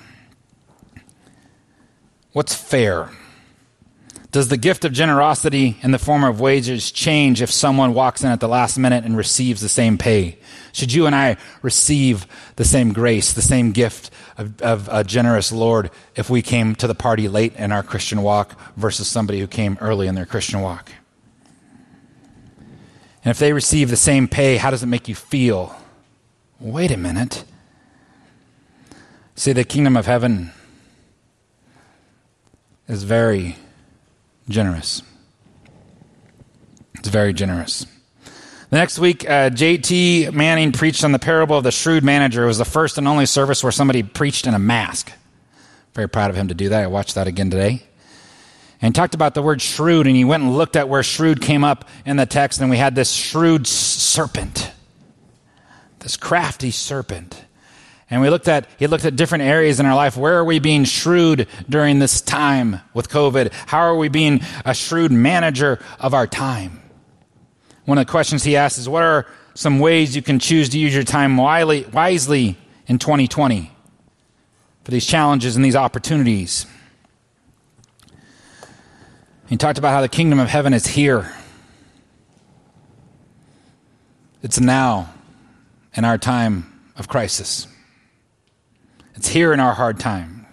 What's 2.32 2.52
fair? 2.52 3.10
Does 4.34 4.48
the 4.48 4.56
gift 4.56 4.84
of 4.84 4.90
generosity 4.90 5.76
in 5.82 5.92
the 5.92 5.98
form 6.00 6.24
of 6.24 6.40
wages 6.40 6.90
change 6.90 7.40
if 7.40 7.52
someone 7.52 7.94
walks 7.94 8.24
in 8.24 8.32
at 8.32 8.40
the 8.40 8.48
last 8.48 8.76
minute 8.76 9.04
and 9.04 9.16
receives 9.16 9.60
the 9.60 9.68
same 9.68 9.96
pay? 9.96 10.38
Should 10.72 10.92
you 10.92 11.06
and 11.06 11.14
I 11.14 11.36
receive 11.62 12.26
the 12.56 12.64
same 12.64 12.92
grace, 12.92 13.32
the 13.32 13.40
same 13.40 13.70
gift 13.70 14.10
of, 14.36 14.60
of, 14.60 14.88
a 14.90 15.04
generous 15.04 15.52
Lord 15.52 15.92
if 16.16 16.30
we 16.30 16.42
came 16.42 16.74
to 16.74 16.88
the 16.88 16.96
party 16.96 17.28
late 17.28 17.54
in 17.54 17.70
our 17.70 17.84
Christian 17.84 18.22
walk 18.22 18.58
versus 18.76 19.06
somebody 19.06 19.38
who 19.38 19.46
came 19.46 19.78
early 19.80 20.08
in 20.08 20.16
their 20.16 20.26
Christian 20.26 20.60
walk? 20.62 20.90
And 23.24 23.30
if 23.30 23.38
they 23.38 23.52
receive 23.52 23.88
the 23.88 23.96
same 23.96 24.26
pay, 24.26 24.56
how 24.56 24.72
does 24.72 24.82
it 24.82 24.86
make 24.86 25.06
you 25.06 25.14
feel? 25.14 25.76
Wait 26.58 26.90
a 26.90 26.96
minute. 26.96 27.44
See, 29.36 29.52
the 29.52 29.62
kingdom 29.62 29.96
of 29.96 30.06
heaven 30.06 30.50
is 32.88 33.04
very 33.04 33.58
generous. 34.48 35.02
It's 36.98 37.08
very 37.08 37.32
generous. 37.32 37.86
The 38.70 38.76
next 38.76 38.98
week, 38.98 39.28
uh, 39.28 39.50
J.T. 39.50 40.30
Manning 40.32 40.72
preached 40.72 41.04
on 41.04 41.12
the 41.12 41.18
parable 41.18 41.58
of 41.58 41.64
the 41.64 41.70
shrewd 41.70 42.02
manager. 42.02 42.44
It 42.44 42.46
was 42.46 42.58
the 42.58 42.64
first 42.64 42.98
and 42.98 43.06
only 43.06 43.26
service 43.26 43.62
where 43.62 43.70
somebody 43.70 44.02
preached 44.02 44.46
in 44.46 44.54
a 44.54 44.58
mask. 44.58 45.12
Very 45.94 46.08
proud 46.08 46.30
of 46.30 46.36
him 46.36 46.48
to 46.48 46.54
do 46.54 46.70
that. 46.70 46.82
I 46.82 46.86
watched 46.88 47.14
that 47.14 47.26
again 47.26 47.50
today. 47.50 47.82
And 48.82 48.94
talked 48.94 49.14
about 49.14 49.34
the 49.34 49.42
word 49.42 49.62
shrewd, 49.62 50.06
and 50.06 50.16
he 50.16 50.24
went 50.24 50.42
and 50.42 50.56
looked 50.56 50.76
at 50.76 50.88
where 50.88 51.02
shrewd 51.02 51.40
came 51.40 51.62
up 51.62 51.88
in 52.04 52.16
the 52.16 52.26
text, 52.26 52.60
and 52.60 52.68
we 52.68 52.76
had 52.76 52.94
this 52.94 53.12
shrewd 53.12 53.66
serpent, 53.66 54.72
this 56.00 56.16
crafty 56.16 56.70
serpent. 56.70 57.44
And 58.10 58.20
we 58.20 58.28
looked 58.28 58.48
at, 58.48 58.68
he 58.78 58.86
looked 58.86 59.04
at 59.04 59.16
different 59.16 59.44
areas 59.44 59.80
in 59.80 59.86
our 59.86 59.94
life. 59.94 60.16
Where 60.16 60.38
are 60.38 60.44
we 60.44 60.58
being 60.58 60.84
shrewd 60.84 61.48
during 61.68 61.98
this 61.98 62.20
time 62.20 62.80
with 62.92 63.08
COVID? 63.08 63.52
How 63.66 63.80
are 63.80 63.96
we 63.96 64.08
being 64.08 64.42
a 64.64 64.74
shrewd 64.74 65.10
manager 65.10 65.78
of 65.98 66.12
our 66.12 66.26
time? 66.26 66.82
One 67.86 67.98
of 67.98 68.06
the 68.06 68.10
questions 68.10 68.44
he 68.44 68.56
asked 68.56 68.78
is 68.78 68.88
What 68.88 69.02
are 69.02 69.26
some 69.54 69.78
ways 69.78 70.14
you 70.14 70.22
can 70.22 70.38
choose 70.38 70.68
to 70.70 70.78
use 70.78 70.94
your 70.94 71.04
time 71.04 71.36
wisely 71.36 72.58
in 72.86 72.98
2020 72.98 73.70
for 74.84 74.90
these 74.90 75.06
challenges 75.06 75.56
and 75.56 75.64
these 75.64 75.76
opportunities? 75.76 76.66
He 79.46 79.56
talked 79.56 79.78
about 79.78 79.92
how 79.92 80.00
the 80.00 80.08
kingdom 80.08 80.38
of 80.38 80.48
heaven 80.48 80.74
is 80.74 80.86
here. 80.86 81.32
It's 84.42 84.60
now 84.60 85.12
in 85.94 86.04
our 86.04 86.18
time 86.18 86.70
of 86.96 87.08
crisis. 87.08 87.66
It's 89.14 89.28
here 89.28 89.52
in 89.52 89.60
our 89.60 89.72
hard 89.72 90.00
time. 90.00 90.46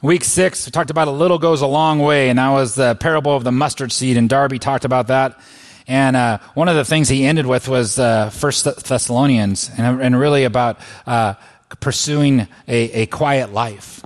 Week 0.00 0.22
six, 0.22 0.64
we 0.64 0.70
talked 0.70 0.90
about 0.90 1.08
a 1.08 1.12
little 1.12 1.38
goes 1.38 1.60
a 1.60 1.66
long 1.66 1.98
way, 1.98 2.28
and 2.28 2.38
that 2.38 2.50
was 2.50 2.76
the 2.76 2.94
parable 2.94 3.34
of 3.34 3.42
the 3.42 3.50
mustard 3.50 3.90
seed, 3.90 4.16
and 4.16 4.28
Darby 4.28 4.60
talked 4.60 4.84
about 4.84 5.08
that. 5.08 5.40
And 5.88 6.14
uh, 6.14 6.38
one 6.54 6.68
of 6.68 6.76
the 6.76 6.84
things 6.84 7.08
he 7.08 7.26
ended 7.26 7.46
with 7.46 7.66
was 7.66 7.98
uh, 7.98 8.30
First 8.30 8.64
Thessalonians, 8.64 9.72
and, 9.76 10.00
and 10.00 10.18
really 10.20 10.44
about 10.44 10.78
uh, 11.04 11.34
pursuing 11.80 12.46
a, 12.68 13.02
a 13.02 13.06
quiet 13.06 13.52
life. 13.52 14.04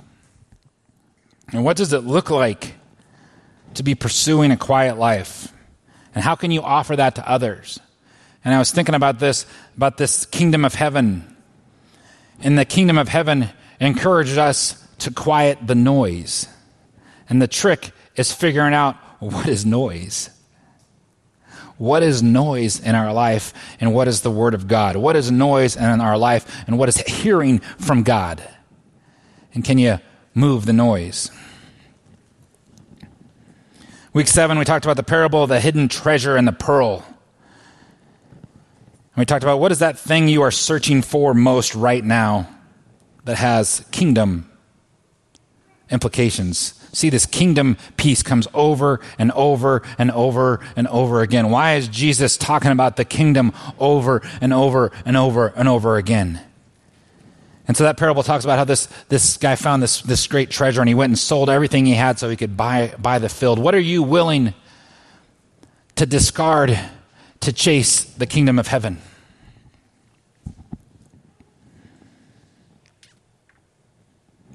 And 1.51 1.63
what 1.63 1.77
does 1.77 1.93
it 1.93 1.99
look 1.99 2.31
like 2.31 2.73
to 3.75 3.83
be 3.83 3.93
pursuing 3.93 4.49
a 4.49 4.57
quiet 4.57 4.97
life? 4.97 5.53
And 6.15 6.23
how 6.23 6.33
can 6.33 6.49
you 6.49 6.63
offer 6.63 6.95
that 6.95 7.15
to 7.15 7.29
others? 7.29 7.79
And 8.43 8.51
I 8.51 8.57
was 8.57 8.71
thinking 8.71 8.95
about 8.95 9.19
this, 9.19 9.45
about 9.77 9.97
this 9.97 10.25
kingdom 10.25 10.65
of 10.65 10.73
heaven. 10.73 11.32
And 12.41 12.57
the 12.57 12.65
kingdom 12.65 12.97
of 12.97 13.09
heaven 13.09 13.49
encourages 13.79 14.37
us 14.37 14.85
to 14.99 15.11
quiet 15.11 15.59
the 15.65 15.75
noise. 15.75 16.47
And 17.29 17.41
the 17.41 17.47
trick 17.47 17.91
is 18.15 18.31
figuring 18.31 18.73
out 18.73 18.95
what 19.19 19.47
is 19.47 19.65
noise. 19.65 20.29
What 21.77 22.03
is 22.03 22.21
noise 22.21 22.79
in 22.79 22.95
our 22.95 23.11
life 23.11 23.53
and 23.79 23.93
what 23.93 24.07
is 24.07 24.21
the 24.21 24.31
Word 24.31 24.53
of 24.53 24.67
God? 24.67 24.95
What 24.95 25.15
is 25.15 25.31
noise 25.31 25.75
in 25.75 26.01
our 26.01 26.17
life 26.17 26.63
and 26.67 26.77
what 26.77 26.89
is 26.89 26.97
hearing 26.97 27.59
from 27.59 28.03
God? 28.03 28.47
And 29.53 29.63
can 29.63 29.77
you 29.77 29.99
move 30.33 30.65
the 30.65 30.73
noise? 30.73 31.31
Week 34.13 34.27
seven, 34.27 34.59
we 34.59 34.65
talked 34.65 34.85
about 34.85 34.97
the 34.97 35.03
parable 35.03 35.43
of 35.43 35.49
the 35.49 35.59
hidden 35.59 35.87
treasure 35.87 36.35
and 36.35 36.47
the 36.47 36.51
pearl. 36.51 37.03
And 39.15 39.21
we 39.21 39.25
talked 39.25 39.43
about 39.43 39.59
what 39.59 39.71
is 39.71 39.79
that 39.79 39.97
thing 39.99 40.27
you 40.27 40.41
are 40.41 40.51
searching 40.51 41.01
for 41.01 41.33
most 41.33 41.75
right 41.75 42.03
now 42.03 42.49
that 43.25 43.37
has 43.37 43.85
kingdom 43.91 44.49
implications. 45.89 46.79
See, 46.93 47.09
this 47.09 47.27
kingdom 47.27 47.77
piece 47.97 48.23
comes 48.23 48.47
over 48.53 48.99
and 49.19 49.31
over 49.33 49.83
and 49.99 50.09
over 50.11 50.59
and 50.75 50.87
over 50.87 51.21
again. 51.21 51.51
Why 51.51 51.75
is 51.75 51.87
Jesus 51.87 52.37
talking 52.37 52.71
about 52.71 52.95
the 52.95 53.05
kingdom 53.05 53.53
over 53.79 54.21
and 54.41 54.51
over 54.51 54.91
and 55.05 55.15
over 55.15 55.53
and 55.55 55.67
over 55.67 55.97
again? 55.97 56.41
And 57.67 57.77
so 57.77 57.83
that 57.83 57.97
parable 57.97 58.23
talks 58.23 58.43
about 58.43 58.57
how 58.57 58.65
this, 58.65 58.87
this 59.09 59.37
guy 59.37 59.55
found 59.55 59.81
this, 59.81 60.01
this 60.01 60.27
great 60.27 60.49
treasure 60.49 60.81
and 60.81 60.89
he 60.89 60.95
went 60.95 61.11
and 61.11 61.19
sold 61.19 61.49
everything 61.49 61.85
he 61.85 61.93
had 61.93 62.19
so 62.19 62.29
he 62.29 62.35
could 62.35 62.57
buy, 62.57 62.93
buy 62.99 63.19
the 63.19 63.29
field. 63.29 63.59
What 63.59 63.73
are 63.73 63.79
you 63.79 64.03
willing 64.03 64.53
to 65.95 66.05
discard 66.05 66.77
to 67.43 67.51
chase 67.51 68.03
the 68.03 68.25
kingdom 68.25 68.57
of 68.57 68.67
heaven? 68.67 69.01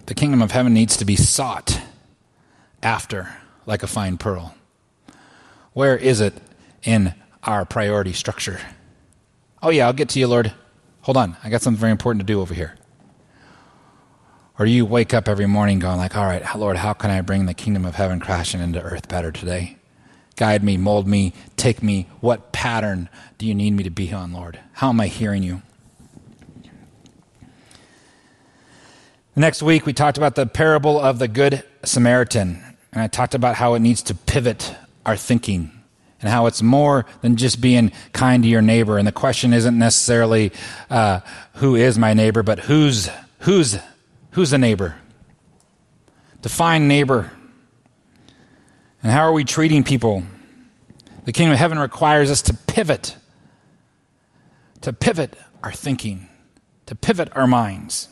The 0.07 0.15
kingdom 0.15 0.41
of 0.41 0.53
heaven 0.53 0.73
needs 0.73 0.97
to 0.97 1.05
be 1.05 1.17
sought 1.17 1.81
after 2.83 3.37
like 3.67 3.83
a 3.83 3.87
fine 3.87 4.17
pearl. 4.17 4.55
Where 5.75 5.99
is 5.99 6.23
it 6.23 6.33
in 6.83 7.15
our 7.43 7.67
priority 7.67 8.15
structure? 8.15 8.59
Oh, 9.63 9.69
yeah, 9.69 9.87
I'll 9.87 9.93
get 9.93 10.09
to 10.11 10.19
you, 10.19 10.27
Lord. 10.27 10.55
Hold 11.03 11.19
on, 11.19 11.37
I 11.45 11.51
got 11.51 11.61
something 11.61 11.79
very 11.79 11.93
important 11.93 12.21
to 12.21 12.27
do 12.27 12.41
over 12.41 12.55
here. 12.55 12.77
Or 14.59 14.67
you 14.67 14.87
wake 14.87 15.13
up 15.13 15.29
every 15.29 15.47
morning 15.47 15.79
going 15.79 15.99
like, 15.99 16.17
all 16.17 16.25
right, 16.25 16.43
Lord, 16.57 16.77
how 16.77 16.95
can 16.95 17.11
I 17.11 17.21
bring 17.21 17.47
the 17.47 17.55
kingdom 17.55 17.85
of 17.85 17.97
heaven 17.97 18.19
crashing 18.19 18.61
into 18.61 18.81
earth 18.81 19.09
better 19.09 19.31
today? 19.31 19.78
Guide 20.39 20.65
me, 20.65 20.79
mold 20.79 21.07
me, 21.07 21.35
take 21.59 21.83
me. 21.83 22.07
What 22.21 22.51
pattern 22.53 23.11
do 23.37 23.47
you 23.47 23.55
need 23.55 23.73
me 23.73 23.85
to 23.85 23.91
be 23.91 24.11
on, 24.15 24.33
Lord? 24.33 24.59
How 24.73 24.89
am 24.89 24.99
I 25.03 25.09
hearing 25.09 25.43
you? 25.43 25.61
Next 29.37 29.63
week, 29.63 29.85
we 29.85 29.93
talked 29.93 30.17
about 30.17 30.35
the 30.35 30.47
parable 30.47 30.99
of 30.99 31.19
the 31.19 31.29
Good 31.29 31.63
Samaritan. 31.85 32.65
And 32.93 33.03
I 33.03 33.09
talked 33.09 33.35
about 33.35 33.57
how 33.57 33.75
it 33.75 33.81
needs 33.81 34.03
to 34.05 34.15
pivot 34.15 34.75
our 35.05 35.17
thinking 35.17 35.71
and 36.23 36.31
how 36.31 36.47
it's 36.47 36.63
more 36.63 37.05
than 37.21 37.37
just 37.37 37.61
being 37.61 37.93
kind 38.13 38.43
to 38.43 38.49
your 38.49 38.63
neighbor. 38.63 38.97
And 38.97 39.07
the 39.07 39.13
question 39.13 39.53
isn't 39.53 39.79
necessarily 39.79 40.53
uh, 40.89 41.21
who 41.57 41.77
is 41.77 41.99
my 41.99 42.15
neighbor, 42.15 42.43
but 42.43 42.61
who's, 42.61 43.11
who's 43.41 43.79
Who's 44.39 44.51
the 44.51 44.59
neighbor? 44.59 44.95
Define 46.43 46.87
neighbor. 46.87 47.31
And 49.09 49.15
how 49.15 49.23
are 49.23 49.33
we 49.33 49.45
treating 49.45 49.85
people? 49.85 50.23
The 51.25 51.33
kingdom 51.33 51.55
of 51.55 51.59
heaven 51.59 51.79
requires 51.79 52.31
us 52.31 52.43
to 52.43 52.53
pivot, 52.53 53.17
to 54.83 54.93
pivot 54.93 55.35
our 55.63 55.73
thinking, 55.73 56.29
to 56.85 56.95
pivot 56.95 57.31
our 57.35 57.47
minds. 57.47 58.11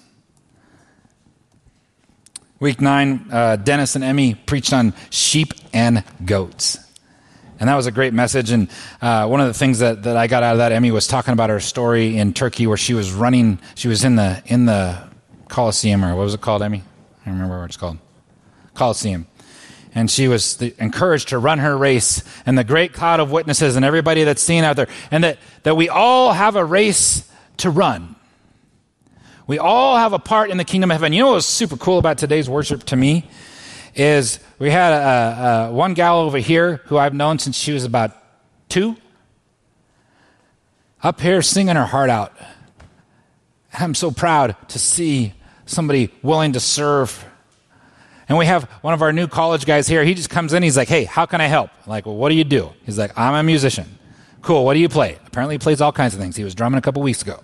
Week 2.60 2.80
nine, 2.80 3.26
uh, 3.30 3.56
Dennis 3.56 3.94
and 3.94 4.02
Emmy 4.02 4.36
preached 4.36 4.72
on 4.72 4.94
sheep 5.10 5.52
and 5.74 6.02
goats. 6.24 6.78
And 7.60 7.68
that 7.68 7.74
was 7.74 7.86
a 7.86 7.92
great 7.92 8.14
message. 8.14 8.50
And 8.50 8.70
uh, 9.02 9.26
one 9.26 9.42
of 9.42 9.48
the 9.48 9.54
things 9.54 9.80
that, 9.80 10.04
that 10.04 10.16
I 10.16 10.28
got 10.28 10.42
out 10.42 10.52
of 10.52 10.58
that, 10.60 10.72
Emmy 10.72 10.92
was 10.92 11.06
talking 11.06 11.34
about 11.34 11.50
her 11.50 11.60
story 11.60 12.16
in 12.16 12.32
Turkey 12.32 12.66
where 12.66 12.78
she 12.78 12.94
was 12.94 13.12
running, 13.12 13.58
she 13.74 13.88
was 13.88 14.02
in 14.02 14.16
the, 14.16 14.42
in 14.46 14.64
the 14.64 14.98
Coliseum, 15.48 16.02
or 16.02 16.16
what 16.16 16.22
was 16.22 16.32
it 16.32 16.40
called, 16.40 16.62
Emmy? 16.62 16.82
I 17.20 17.24
don't 17.26 17.34
remember 17.34 17.58
what 17.60 17.66
it's 17.66 17.76
called. 17.76 17.98
Coliseum. 18.72 19.26
And 19.96 20.10
she 20.10 20.28
was 20.28 20.60
encouraged 20.62 21.28
to 21.28 21.38
run 21.38 21.58
her 21.58 21.76
race, 21.76 22.22
and 22.44 22.56
the 22.56 22.64
great 22.64 22.92
cloud 22.92 23.18
of 23.18 23.32
witnesses, 23.32 23.76
and 23.76 23.84
everybody 23.84 24.24
that's 24.24 24.42
seen 24.42 24.62
out 24.62 24.76
there, 24.76 24.88
and 25.10 25.24
that, 25.24 25.38
that 25.62 25.74
we 25.74 25.88
all 25.88 26.32
have 26.32 26.54
a 26.54 26.64
race 26.64 27.28
to 27.56 27.70
run. 27.70 28.14
We 29.46 29.58
all 29.58 29.96
have 29.96 30.12
a 30.12 30.18
part 30.18 30.50
in 30.50 30.58
the 30.58 30.64
kingdom 30.64 30.90
of 30.90 30.96
heaven. 30.96 31.14
You 31.14 31.20
know 31.22 31.28
what 31.28 31.36
was 31.36 31.46
super 31.46 31.78
cool 31.78 31.98
about 31.98 32.18
today's 32.18 32.48
worship 32.48 32.84
to 32.84 32.96
me? 32.96 33.26
Is 33.94 34.38
we 34.58 34.70
had 34.70 34.92
a, 34.92 35.68
a, 35.68 35.72
one 35.72 35.94
gal 35.94 36.18
over 36.18 36.36
here 36.36 36.82
who 36.84 36.98
I've 36.98 37.14
known 37.14 37.38
since 37.38 37.56
she 37.56 37.72
was 37.72 37.84
about 37.84 38.14
two, 38.68 38.96
up 41.02 41.22
here 41.22 41.40
singing 41.40 41.76
her 41.76 41.86
heart 41.86 42.10
out. 42.10 42.36
I'm 43.72 43.94
so 43.94 44.10
proud 44.10 44.56
to 44.68 44.78
see 44.78 45.32
somebody 45.64 46.12
willing 46.22 46.52
to 46.52 46.60
serve. 46.60 47.24
And 48.28 48.36
we 48.36 48.46
have 48.46 48.64
one 48.82 48.92
of 48.92 49.02
our 49.02 49.12
new 49.12 49.28
college 49.28 49.66
guys 49.66 49.86
here. 49.86 50.04
He 50.04 50.14
just 50.14 50.30
comes 50.30 50.52
in. 50.52 50.62
He's 50.62 50.76
like, 50.76 50.88
hey, 50.88 51.04
how 51.04 51.26
can 51.26 51.40
I 51.40 51.46
help? 51.46 51.70
I'm 51.84 51.90
like, 51.90 52.06
well, 52.06 52.16
what 52.16 52.30
do 52.30 52.34
you 52.34 52.44
do? 52.44 52.72
He's 52.84 52.98
like, 52.98 53.16
I'm 53.16 53.34
a 53.34 53.42
musician. 53.42 53.98
Cool. 54.42 54.64
What 54.64 54.74
do 54.74 54.80
you 54.80 54.88
play? 54.88 55.18
Apparently, 55.26 55.54
he 55.54 55.58
plays 55.58 55.80
all 55.80 55.92
kinds 55.92 56.14
of 56.14 56.20
things. 56.20 56.36
He 56.36 56.44
was 56.44 56.54
drumming 56.54 56.78
a 56.78 56.82
couple 56.82 57.02
weeks 57.02 57.22
ago. 57.22 57.42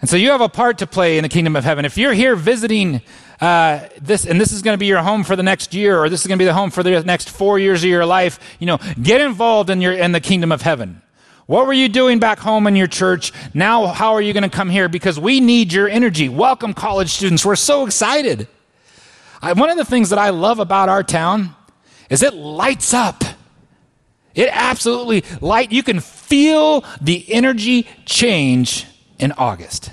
And 0.00 0.10
so 0.10 0.16
you 0.16 0.30
have 0.30 0.42
a 0.42 0.48
part 0.48 0.78
to 0.78 0.86
play 0.86 1.16
in 1.16 1.22
the 1.22 1.28
kingdom 1.28 1.56
of 1.56 1.64
heaven. 1.64 1.86
If 1.86 1.96
you're 1.96 2.12
here 2.12 2.36
visiting 2.36 3.00
uh, 3.40 3.88
this, 4.00 4.26
and 4.26 4.38
this 4.38 4.52
is 4.52 4.60
going 4.60 4.74
to 4.74 4.78
be 4.78 4.86
your 4.86 5.02
home 5.02 5.24
for 5.24 5.36
the 5.36 5.42
next 5.42 5.72
year, 5.72 5.98
or 5.98 6.10
this 6.10 6.20
is 6.20 6.26
going 6.26 6.38
to 6.38 6.42
be 6.42 6.46
the 6.46 6.54
home 6.54 6.70
for 6.70 6.82
the 6.82 7.02
next 7.02 7.30
four 7.30 7.58
years 7.58 7.82
of 7.82 7.88
your 7.88 8.04
life, 8.04 8.38
you 8.58 8.66
know, 8.66 8.78
get 9.00 9.22
involved 9.22 9.70
in 9.70 9.80
your 9.80 9.94
in 9.94 10.12
the 10.12 10.20
kingdom 10.20 10.52
of 10.52 10.60
heaven. 10.62 11.00
What 11.46 11.66
were 11.66 11.72
you 11.72 11.88
doing 11.88 12.18
back 12.18 12.38
home 12.38 12.66
in 12.66 12.76
your 12.76 12.88
church? 12.88 13.32
Now, 13.54 13.86
how 13.86 14.14
are 14.14 14.20
you 14.20 14.32
going 14.32 14.42
to 14.42 14.50
come 14.50 14.68
here? 14.68 14.88
Because 14.88 15.18
we 15.18 15.40
need 15.40 15.72
your 15.72 15.88
energy. 15.88 16.28
Welcome, 16.28 16.74
college 16.74 17.10
students. 17.10 17.44
We're 17.44 17.56
so 17.56 17.86
excited. 17.86 18.48
I, 19.42 19.52
one 19.52 19.70
of 19.70 19.76
the 19.76 19.84
things 19.84 20.10
that 20.10 20.18
I 20.18 20.30
love 20.30 20.58
about 20.58 20.88
our 20.88 21.02
town 21.02 21.54
is 22.10 22.22
it 22.22 22.34
lights 22.34 22.94
up. 22.94 23.24
It 24.34 24.48
absolutely 24.52 25.24
light. 25.40 25.72
You 25.72 25.82
can 25.82 26.00
feel 26.00 26.84
the 27.00 27.32
energy 27.32 27.88
change 28.04 28.86
in 29.18 29.32
August. 29.32 29.92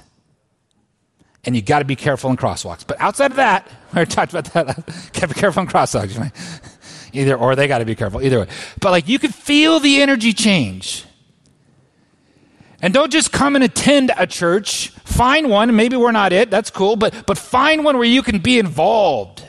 And 1.46 1.56
you 1.56 1.62
got 1.62 1.80
to 1.80 1.86
be 1.86 1.96
careful 1.96 2.30
in 2.30 2.38
crosswalks. 2.38 2.86
But 2.86 3.00
outside 3.00 3.32
of 3.32 3.38
that, 3.38 3.70
we 3.96 4.06
talked 4.06 4.34
about 4.34 4.46
that. 4.54 4.66
got 5.14 5.22
to 5.22 5.28
be 5.28 5.34
careful 5.34 5.62
in 5.62 5.68
crosswalks. 5.68 6.32
Either 7.14 7.36
or, 7.36 7.56
they 7.56 7.68
got 7.68 7.78
to 7.78 7.86
be 7.86 7.96
careful. 7.96 8.22
Either 8.22 8.42
way. 8.42 8.48
But 8.80 8.92
like 8.92 9.08
you 9.08 9.20
can 9.20 9.32
feel 9.32 9.80
the 9.80 10.02
energy 10.02 10.34
change. 10.34 11.06
And 12.84 12.94
don't 12.94 13.14
just 13.14 13.32
come 13.32 13.56
and 13.56 13.64
attend 13.64 14.12
a 14.18 14.28
church. 14.28 14.90
Find 15.06 15.50
one. 15.50 15.74
Maybe 15.74 15.96
we're 15.96 16.12
not 16.12 16.34
it. 16.34 16.52
That's 16.52 16.70
cool. 16.70 16.98
But, 16.98 17.26
but 17.26 17.38
find 17.38 17.86
one 17.86 17.96
where 17.96 18.06
you 18.06 18.22
can 18.22 18.40
be 18.40 18.60
involved. 18.60 19.42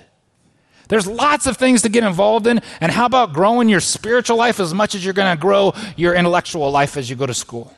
There's 0.86 1.08
lots 1.08 1.48
of 1.48 1.56
things 1.56 1.82
to 1.82 1.88
get 1.88 2.04
involved 2.04 2.46
in. 2.46 2.60
And 2.80 2.92
how 2.92 3.06
about 3.06 3.32
growing 3.32 3.68
your 3.68 3.80
spiritual 3.80 4.36
life 4.36 4.60
as 4.60 4.72
much 4.72 4.94
as 4.94 5.04
you're 5.04 5.14
going 5.14 5.36
to 5.36 5.40
grow 5.40 5.74
your 5.96 6.14
intellectual 6.14 6.70
life 6.70 6.96
as 6.96 7.10
you 7.10 7.16
go 7.16 7.26
to 7.26 7.34
school? 7.34 7.76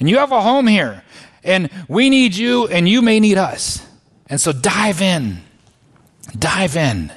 And 0.00 0.10
you 0.10 0.18
have 0.18 0.32
a 0.32 0.40
home 0.40 0.66
here. 0.66 1.04
And 1.44 1.70
we 1.86 2.10
need 2.10 2.34
you, 2.34 2.66
and 2.66 2.88
you 2.88 3.00
may 3.00 3.20
need 3.20 3.38
us. 3.38 3.86
And 4.28 4.40
so 4.40 4.50
dive 4.50 5.00
in. 5.00 5.38
Dive 6.36 6.76
in. 6.76 7.12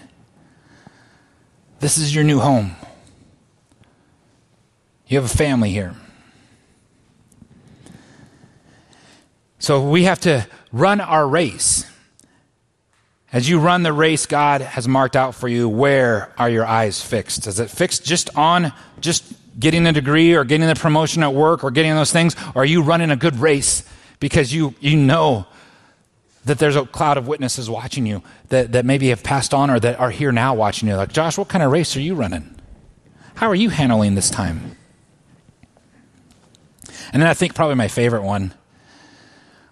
This 1.80 1.98
is 1.98 2.14
your 2.14 2.24
new 2.24 2.40
home. 2.40 2.76
You 5.08 5.20
have 5.20 5.26
a 5.26 5.36
family 5.36 5.72
here. 5.72 5.96
So 9.62 9.88
we 9.88 10.06
have 10.06 10.20
to 10.22 10.48
run 10.72 11.00
our 11.00 11.28
race. 11.28 11.86
As 13.32 13.48
you 13.48 13.60
run 13.60 13.84
the 13.84 13.94
race 13.94 14.26
God 14.26 14.62
has 14.62 14.88
marked 14.88 15.16
out 15.16 15.36
for 15.36 15.48
you, 15.48 15.70
where 15.70 16.34
are 16.36 16.50
your 16.50 16.66
eyes 16.66 17.00
fixed? 17.00 17.46
Is 17.46 17.60
it 17.60 17.70
fixed 17.70 18.04
just 18.04 18.36
on 18.36 18.74
just 19.02 19.24
getting 19.60 19.86
a 19.86 19.94
degree 19.94 20.34
or 20.34 20.44
getting 20.46 20.66
the 20.68 20.74
promotion 20.74 21.22
at 21.22 21.36
work 21.36 21.64
or 21.64 21.70
getting 21.70 21.94
those 21.94 22.12
things? 22.12 22.36
Or 22.56 22.64
are 22.64 22.66
you 22.66 22.82
running 22.82 23.12
a 23.12 23.16
good 23.16 23.36
race 23.36 23.84
because 24.20 24.52
you, 24.52 24.74
you 24.80 24.98
know 24.98 25.46
that 26.46 26.58
there's 26.58 26.76
a 26.76 26.84
cloud 26.88 27.18
of 27.18 27.28
witnesses 27.28 27.70
watching 27.70 28.08
you 28.08 28.24
that, 28.50 28.72
that 28.72 28.84
maybe 28.84 29.10
have 29.10 29.22
passed 29.22 29.54
on 29.54 29.70
or 29.70 29.80
that 29.80 30.00
are 30.00 30.10
here 30.10 30.32
now 30.32 30.56
watching 30.56 30.90
you? 30.90 30.96
Like, 30.96 31.14
Josh, 31.14 31.38
what 31.38 31.50
kind 31.50 31.64
of 31.64 31.72
race 31.72 31.96
are 31.96 32.02
you 32.02 32.16
running? 32.16 32.56
How 33.36 33.48
are 33.48 33.56
you 33.56 33.70
handling 33.70 34.16
this 34.16 34.32
time? 34.32 34.76
And 37.14 37.22
then 37.22 37.30
I 37.30 37.36
think 37.36 37.54
probably 37.54 37.76
my 37.76 37.88
favorite 37.88 38.24
one 38.24 38.56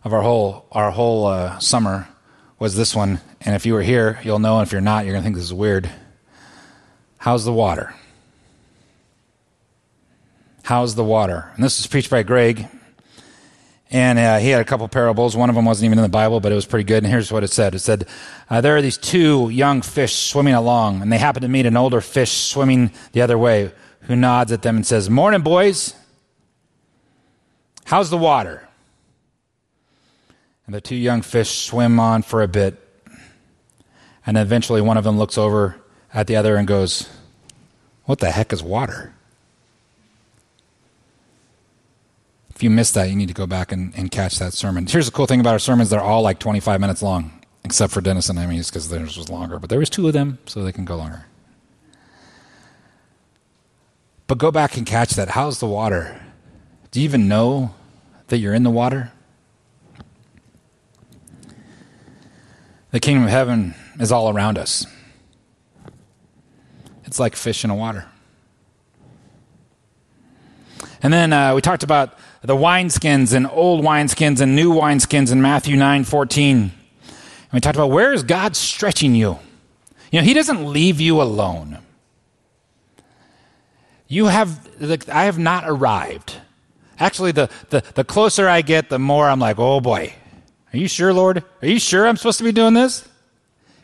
of 0.03 0.13
our 0.13 0.21
whole 0.21 0.65
our 0.71 0.91
whole 0.91 1.27
uh, 1.27 1.59
summer 1.59 2.07
was 2.57 2.75
this 2.75 2.95
one. 2.95 3.21
And 3.41 3.55
if 3.55 3.65
you 3.65 3.73
were 3.73 3.81
here, 3.81 4.19
you'll 4.23 4.39
know. 4.39 4.59
And 4.59 4.67
if 4.67 4.71
you're 4.71 4.81
not, 4.81 5.05
you're 5.05 5.15
to 5.15 5.21
think 5.21 5.35
this 5.35 5.45
is 5.45 5.53
weird. 5.53 5.89
How's 7.17 7.45
the 7.45 7.53
water? 7.53 7.93
How's 10.63 10.95
the 10.95 11.03
water? 11.03 11.51
And 11.55 11.63
this 11.63 11.79
was 11.79 11.87
preached 11.87 12.11
by 12.11 12.23
Greg. 12.23 12.67
And 13.91 14.19
uh, 14.19 14.37
he 14.37 14.49
had 14.49 14.61
a 14.61 14.65
couple 14.65 14.87
parables. 14.87 15.35
One 15.35 15.49
of 15.49 15.55
them 15.55 15.65
wasn't 15.65 15.85
even 15.85 15.97
in 15.97 16.03
the 16.03 16.09
Bible, 16.09 16.39
but 16.39 16.51
it 16.51 16.55
was 16.55 16.67
pretty 16.67 16.83
good. 16.83 17.03
And 17.03 17.11
here's 17.11 17.31
what 17.31 17.43
it 17.43 17.47
said: 17.47 17.73
It 17.73 17.79
said, 17.79 18.07
uh, 18.47 18.61
"There 18.61 18.77
are 18.77 18.83
these 18.83 18.99
two 18.99 19.49
young 19.49 19.81
fish 19.81 20.13
swimming 20.13 20.53
along, 20.53 21.01
and 21.01 21.11
they 21.11 21.17
happen 21.17 21.41
to 21.41 21.47
meet 21.47 21.65
an 21.65 21.75
older 21.75 21.99
fish 21.99 22.31
swimming 22.31 22.91
the 23.13 23.23
other 23.23 23.35
way, 23.35 23.71
who 24.01 24.15
nods 24.15 24.51
at 24.51 24.61
them 24.61 24.75
and 24.75 24.85
says, 24.85 25.09
"Morning, 25.09 25.41
boys. 25.41 25.95
How's 27.85 28.11
the 28.11 28.17
water?" 28.17 28.68
And 30.69 30.75
the 30.75 30.81
two 30.81 30.95
young 30.95 31.23
fish 31.23 31.65
swim 31.65 31.99
on 31.99 32.21
for 32.21 32.43
a 32.43 32.47
bit. 32.47 32.77
And 34.23 34.37
eventually 34.37 34.81
one 34.81 34.97
of 34.97 35.03
them 35.03 35.17
looks 35.17 35.35
over 35.35 35.77
at 36.13 36.27
the 36.27 36.35
other 36.35 36.57
and 36.57 36.67
goes, 36.67 37.09
What 38.05 38.19
the 38.19 38.29
heck 38.29 38.53
is 38.53 38.61
water? 38.61 39.15
If 42.53 42.61
you 42.61 42.69
missed 42.69 42.93
that, 42.93 43.09
you 43.09 43.15
need 43.15 43.29
to 43.29 43.33
go 43.33 43.47
back 43.47 43.71
and, 43.71 43.95
and 43.95 44.11
catch 44.11 44.37
that 44.37 44.53
sermon. 44.53 44.85
Here's 44.85 45.07
the 45.07 45.11
cool 45.11 45.25
thing 45.25 45.39
about 45.39 45.53
our 45.53 45.57
sermons 45.57 45.89
they're 45.89 45.99
all 45.99 46.21
like 46.21 46.37
25 46.37 46.79
minutes 46.79 47.01
long. 47.01 47.31
except 47.63 47.91
for 47.91 48.01
Dennis 48.01 48.29
and 48.29 48.37
Emmy's 48.37 48.69
because 48.69 48.89
theirs 48.89 49.17
was 49.17 49.27
longer. 49.27 49.57
But 49.57 49.71
there 49.71 49.79
was 49.79 49.89
two 49.89 50.05
of 50.05 50.13
them, 50.13 50.37
so 50.45 50.63
they 50.63 50.71
can 50.71 50.85
go 50.85 50.97
longer. 50.97 51.25
But 54.27 54.37
go 54.37 54.51
back 54.51 54.77
and 54.77 54.85
catch 54.85 55.15
that. 55.15 55.29
How's 55.29 55.59
the 55.61 55.65
water? 55.65 56.21
Do 56.91 56.99
you 56.99 57.05
even 57.05 57.27
know 57.27 57.73
that 58.27 58.37
you're 58.37 58.53
in 58.53 58.61
the 58.61 58.69
water? 58.69 59.13
The 62.91 62.99
kingdom 62.99 63.25
of 63.25 63.29
heaven 63.29 63.75
is 63.99 64.11
all 64.11 64.29
around 64.29 64.57
us. 64.57 64.85
It's 67.05 67.19
like 67.19 67.35
fish 67.35 67.63
in 67.63 67.69
the 67.69 67.75
water. 67.75 68.05
And 71.01 71.13
then 71.13 71.31
uh, 71.31 71.53
we 71.55 71.61
talked 71.61 71.83
about 71.83 72.17
the 72.41 72.55
wineskins 72.55 73.33
and 73.33 73.47
old 73.47 73.83
wineskins 73.83 74.41
and 74.41 74.55
new 74.55 74.73
wineskins 74.73 75.31
in 75.31 75.41
Matthew 75.41 75.75
9 75.75 76.03
14. 76.03 76.57
And 76.57 76.71
we 77.53 77.59
talked 77.59 77.75
about 77.75 77.91
where 77.91 78.13
is 78.13 78.23
God 78.23 78.55
stretching 78.55 79.15
you? 79.15 79.39
You 80.11 80.19
know, 80.19 80.25
He 80.25 80.33
doesn't 80.33 80.65
leave 80.65 80.99
you 80.99 81.21
alone. 81.21 81.79
You 84.07 84.25
have, 84.25 84.67
like 84.79 85.07
I 85.09 85.25
have 85.25 85.37
not 85.37 85.63
arrived. 85.67 86.37
Actually, 86.99 87.31
the, 87.31 87.49
the, 87.69 87.83
the 87.93 88.03
closer 88.03 88.49
I 88.49 88.61
get, 88.61 88.89
the 88.89 88.99
more 88.99 89.29
I'm 89.29 89.39
like, 89.39 89.59
oh 89.59 89.79
boy, 89.79 90.15
are 90.73 90.77
you 90.77 90.87
sure, 90.87 91.13
Lord? 91.13 91.43
Are 91.61 91.67
you 91.67 91.79
sure 91.79 92.07
I'm 92.07 92.17
supposed 92.17 92.37
to 92.37 92.43
be 92.43 92.51
doing 92.51 92.73
this? 92.73 93.07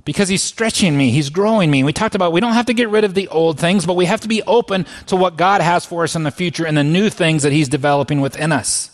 Because 0.04 0.30
he's 0.30 0.44
stretching 0.44 0.96
me, 0.96 1.10
he's 1.10 1.32
growing 1.32 1.72
me. 1.72 1.84
We 1.84 1.92
talked 1.92 2.14
about 2.14 2.32
we 2.32 2.40
don't 2.40 2.54
have 2.54 2.68
to 2.68 2.76
get 2.76 2.90
rid 2.90 3.04
of 3.04 3.16
the 3.16 3.28
old 3.30 3.60
things, 3.60 3.88
but 3.88 3.96
we 3.96 4.06
have 4.06 4.22
to 4.22 4.28
be 4.28 4.44
open 4.44 4.86
to 5.08 5.16
what 5.16 5.36
God 5.36 5.62
has 5.62 5.84
for 5.84 6.04
us 6.04 6.16
in 6.16 6.22
the 6.22 6.32
future 6.32 6.66
and 6.66 6.78
the 6.78 6.84
new 6.84 7.10
things 7.10 7.42
that 7.42 7.52
he's 7.52 7.68
developing 7.68 8.22
within 8.22 8.52
us. 8.52 8.92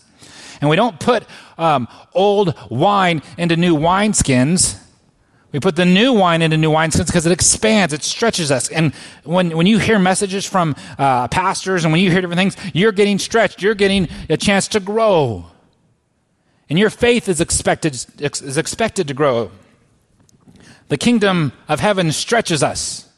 And 0.62 0.70
we 0.70 0.78
don't 0.78 1.00
put 1.00 1.26
um, 1.58 1.90
old 2.14 2.56
wine 2.70 3.24
into 3.38 3.58
new 3.58 3.76
wineskins. 3.76 4.80
We 5.52 5.60
put 5.60 5.76
the 5.76 5.86
new 5.86 6.14
wine 6.14 6.42
into 6.42 6.56
new 6.56 6.72
wineskins 6.72 7.08
because 7.08 7.26
it 7.26 7.34
expands, 7.34 7.94
it 7.94 8.04
stretches 8.04 8.52
us. 8.52 8.70
And 8.70 8.94
when, 9.26 9.58
when 9.58 9.68
you 9.68 9.80
hear 9.80 10.00
messages 10.00 10.46
from 10.46 10.76
uh, 10.98 11.28
pastors 11.28 11.84
and 11.84 11.92
when 11.92 12.02
you 12.02 12.10
hear 12.10 12.22
different 12.22 12.40
things, 12.40 12.56
you're 12.74 12.94
getting 12.94 13.20
stretched. 13.20 13.62
You're 13.62 13.76
getting 13.76 14.08
a 14.30 14.38
chance 14.38 14.70
to 14.70 14.80
grow. 14.80 15.51
And 16.72 16.80
your 16.80 16.90
faith 16.90 17.28
is 17.28 17.42
expected, 17.42 18.06
is 18.22 18.58
expected 18.58 19.10
to 19.10 19.14
grow. 19.14 19.52
The 20.88 20.96
kingdom 20.96 21.52
of 21.68 21.82
heaven 21.82 22.14
stretches 22.14 22.64
us. 22.64 23.10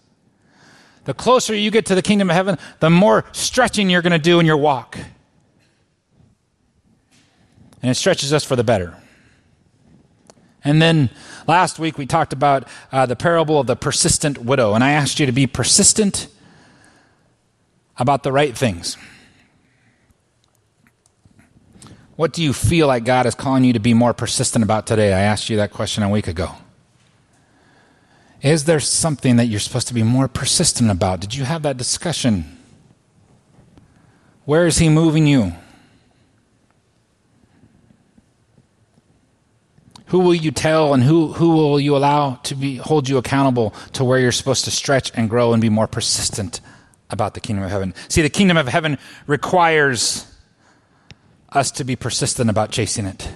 The 1.04 1.14
closer 1.14 1.54
you 1.54 1.70
get 1.70 1.86
to 1.86 1.94
the 1.94 2.02
kingdom 2.02 2.32
of 2.32 2.36
heaven, 2.36 2.58
the 2.80 2.90
more 2.90 3.26
stretching 3.32 3.92
you're 3.92 4.02
going 4.02 4.12
to 4.12 4.18
do 4.18 4.40
in 4.40 4.48
your 4.48 4.58
walk. 4.58 4.98
And 7.84 7.92
it 7.92 7.94
stretches 7.94 8.34
us 8.34 8.44
for 8.44 8.56
the 8.56 8.64
better. 8.64 8.98
And 10.64 10.82
then 10.82 11.12
last 11.48 11.78
week 11.78 12.00
we 12.00 12.08
talked 12.08 12.34
about 12.34 12.68
uh, 12.92 13.06
the 13.06 13.16
parable 13.16 13.60
of 13.60 13.68
the 13.68 13.76
persistent 13.76 14.40
widow, 14.40 14.74
and 14.74 14.84
I 14.84 14.94
asked 14.94 15.20
you 15.20 15.28
to 15.28 15.32
be 15.32 15.46
persistent 15.46 16.28
about 17.98 18.24
the 18.24 18.32
right 18.32 18.58
things. 18.58 18.98
What 22.16 22.32
do 22.32 22.44
you 22.44 22.54
feel 22.54 22.88
like 22.88 23.06
God 23.06 23.26
is 23.26 23.34
calling 23.34 23.64
you 23.64 23.74
to 23.74 23.80
be 23.80 23.94
more 23.94 24.14
persistent 24.14 24.64
about 24.64 24.86
today? 24.86 25.14
I 25.14 25.22
asked 25.22 25.50
you 25.50 25.58
that 25.58 25.72
question 25.72 26.04
a 26.04 26.10
week 26.10 26.28
ago. 26.28 26.52
Is 28.42 28.66
there 28.66 28.80
something 28.80 29.38
that 29.38 29.46
you're 29.46 29.60
supposed 29.60 29.88
to 29.88 29.94
be 29.94 30.04
more 30.04 30.28
persistent 30.28 30.92
about? 30.92 31.22
Did 31.22 31.34
you 31.34 31.46
have 31.46 31.64
that 31.64 31.78
discussion? 31.78 32.58
Where 34.46 34.68
is 34.68 34.78
He 34.78 34.90
moving 34.90 35.26
you? 35.26 35.54
Who 40.08 40.20
will 40.20 40.36
you 40.36 40.52
tell 40.52 40.94
and 40.94 41.02
who, 41.02 41.34
who 41.34 41.56
will 41.56 41.80
you 41.80 41.98
allow 41.98 42.36
to 42.44 42.54
be, 42.54 42.76
hold 42.76 43.10
you 43.10 43.18
accountable 43.18 43.74
to 43.94 44.04
where 44.04 44.20
you're 44.20 44.32
supposed 44.32 44.66
to 44.66 44.72
stretch 44.72 45.12
and 45.16 45.28
grow 45.28 45.54
and 45.54 45.62
be 45.62 45.70
more 45.70 45.88
persistent 45.88 46.62
about 47.10 47.34
the 47.34 47.40
kingdom 47.40 47.64
of 47.64 47.72
heaven? 47.72 47.96
See, 48.10 48.22
the 48.22 48.30
kingdom 48.30 48.58
of 48.58 48.68
heaven 48.68 49.00
requires 49.26 50.28
us 51.56 51.72
to 51.72 51.84
be 51.84 51.96
persistent 51.96 52.50
about 52.50 52.72
chasing 52.72 53.06
it. 53.06 53.30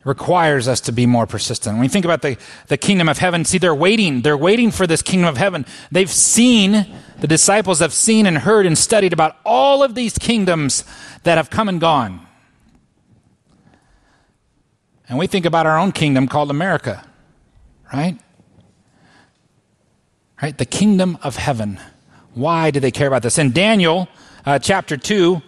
It 0.00 0.06
requires 0.06 0.66
us 0.66 0.80
to 0.82 0.92
be 0.92 1.06
more 1.06 1.26
persistent. 1.26 1.76
When 1.76 1.84
you 1.84 1.88
think 1.88 2.04
about 2.04 2.22
the, 2.22 2.36
the 2.66 2.76
kingdom 2.76 3.08
of 3.08 3.18
heaven, 3.18 3.44
see, 3.44 3.58
they're 3.58 3.74
waiting. 3.74 4.22
They're 4.22 4.36
waiting 4.36 4.70
for 4.72 4.86
this 4.86 5.00
kingdom 5.00 5.28
of 5.28 5.36
heaven. 5.36 5.64
They've 5.92 6.10
seen, 6.10 6.86
the 7.20 7.28
disciples 7.28 7.78
have 7.78 7.92
seen 7.92 8.26
and 8.26 8.38
heard 8.38 8.66
and 8.66 8.76
studied 8.76 9.12
about 9.12 9.36
all 9.44 9.82
of 9.84 9.94
these 9.94 10.18
kingdoms 10.18 10.84
that 11.22 11.36
have 11.38 11.50
come 11.50 11.68
and 11.68 11.80
gone. 11.80 12.26
And 15.08 15.18
we 15.18 15.26
think 15.26 15.46
about 15.46 15.66
our 15.66 15.78
own 15.78 15.92
kingdom 15.92 16.26
called 16.26 16.50
America, 16.50 17.06
right? 17.92 18.18
Right? 20.40 20.56
The 20.56 20.64
kingdom 20.64 21.18
of 21.22 21.36
heaven. 21.36 21.78
Why 22.34 22.70
do 22.70 22.80
they 22.80 22.90
care 22.90 23.06
about 23.06 23.22
this? 23.22 23.38
In 23.38 23.52
Daniel 23.52 24.08
uh, 24.44 24.58
chapter 24.58 24.96
2, 24.96 25.42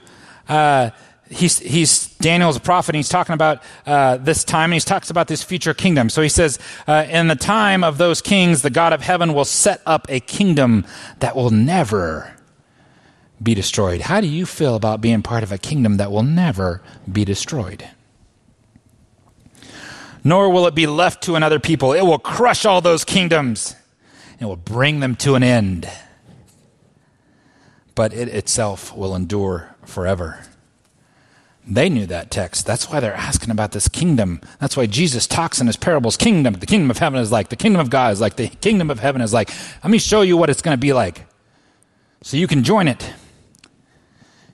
uh, 0.48 0.90
he's, 1.30 1.58
he's 1.58 2.08
Daniel's 2.16 2.56
a 2.56 2.60
prophet, 2.60 2.90
and 2.90 2.96
he's 2.96 3.08
talking 3.08 3.34
about 3.34 3.62
uh, 3.86 4.16
this 4.18 4.44
time, 4.44 4.72
and 4.72 4.74
he 4.74 4.80
talks 4.80 5.10
about 5.10 5.28
this 5.28 5.42
future 5.42 5.74
kingdom. 5.74 6.08
So 6.08 6.22
he 6.22 6.28
says, 6.28 6.58
uh, 6.86 7.06
In 7.08 7.28
the 7.28 7.36
time 7.36 7.84
of 7.84 7.98
those 7.98 8.20
kings, 8.20 8.62
the 8.62 8.70
God 8.70 8.92
of 8.92 9.02
heaven 9.02 9.34
will 9.34 9.44
set 9.44 9.80
up 9.86 10.06
a 10.08 10.20
kingdom 10.20 10.86
that 11.20 11.36
will 11.36 11.50
never 11.50 12.34
be 13.42 13.54
destroyed. 13.54 14.02
How 14.02 14.20
do 14.20 14.26
you 14.26 14.46
feel 14.46 14.74
about 14.74 15.00
being 15.00 15.22
part 15.22 15.42
of 15.42 15.52
a 15.52 15.58
kingdom 15.58 15.96
that 15.96 16.10
will 16.10 16.22
never 16.22 16.82
be 17.10 17.24
destroyed? 17.24 17.88
nor 20.24 20.48
will 20.48 20.66
it 20.66 20.74
be 20.74 20.86
left 20.86 21.22
to 21.24 21.36
another 21.36 21.60
people. 21.60 21.92
It 21.92 22.02
will 22.02 22.18
crush 22.18 22.64
all 22.64 22.80
those 22.80 23.04
kingdoms 23.04 23.76
and 24.40 24.48
will 24.48 24.56
bring 24.56 25.00
them 25.00 25.14
to 25.16 25.34
an 25.34 25.42
end. 25.42 25.88
But 27.94 28.12
it 28.12 28.28
itself 28.28 28.94
will 28.96 29.14
endure 29.14 29.74
forever. 29.84 30.44
They 31.66 31.88
knew 31.88 32.04
that 32.06 32.30
text. 32.30 32.66
That's 32.66 32.90
why 32.90 33.00
they're 33.00 33.14
asking 33.14 33.50
about 33.50 33.72
this 33.72 33.88
kingdom. 33.88 34.40
That's 34.60 34.76
why 34.76 34.86
Jesus 34.86 35.26
talks 35.26 35.60
in 35.60 35.66
his 35.66 35.76
parables 35.76 36.16
kingdom. 36.16 36.54
The 36.54 36.66
kingdom 36.66 36.90
of 36.90 36.98
heaven 36.98 37.18
is 37.18 37.32
like, 37.32 37.48
the 37.48 37.56
kingdom 37.56 37.80
of 37.80 37.88
God 37.88 38.12
is 38.12 38.20
like, 38.20 38.36
the 38.36 38.48
kingdom 38.48 38.90
of 38.90 39.00
heaven 39.00 39.22
is 39.22 39.32
like. 39.32 39.50
Let 39.82 39.90
me 39.90 39.98
show 39.98 40.20
you 40.20 40.36
what 40.36 40.50
it's 40.50 40.60
going 40.60 40.76
to 40.76 40.80
be 40.80 40.92
like 40.92 41.24
so 42.22 42.36
you 42.36 42.46
can 42.46 42.64
join 42.64 42.88
it. 42.88 43.12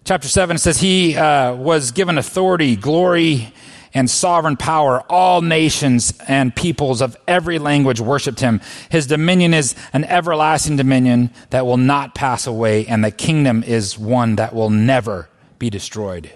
Chapter 0.05 0.29
7 0.29 0.59
says, 0.59 0.81
He 0.81 1.17
uh, 1.17 1.55
was 1.55 1.93
given 1.93 2.19
authority, 2.19 2.75
glory, 2.75 3.53
and 3.93 4.09
sovereign 4.09 4.57
power. 4.57 5.03
All 5.09 5.43
nations 5.43 6.13
and 6.29 6.55
peoples 6.55 7.01
of 7.01 7.17
every 7.27 7.59
language 7.59 8.01
worshiped 8.01 8.41
him. 8.41 8.61
His 8.91 9.07
dominion 9.07 9.55
is 9.55 9.75
an 9.93 10.05
everlasting 10.05 10.77
dominion 10.77 11.31
that 11.51 11.67
will 11.67 11.77
not 11.77 12.15
pass 12.15 12.47
away, 12.47 12.87
and 12.87 13.05
the 13.05 13.11
kingdom 13.11 13.63
is 13.63 13.99
one 13.99 14.37
that 14.37 14.55
will 14.55 14.71
never 14.71 15.29
be 15.59 15.71
destroyed. 15.71 16.31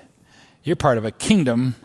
You're 0.62 0.76
part 0.76 0.98
of 0.98 1.04
a 1.04 1.10
kingdom 1.10 1.76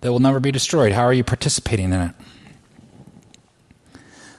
that 0.00 0.12
will 0.12 0.20
never 0.20 0.40
be 0.40 0.52
destroyed. 0.52 0.92
How 0.92 1.04
are 1.04 1.12
you 1.12 1.24
participating 1.24 1.92
in 1.92 2.00
it? 2.00 2.14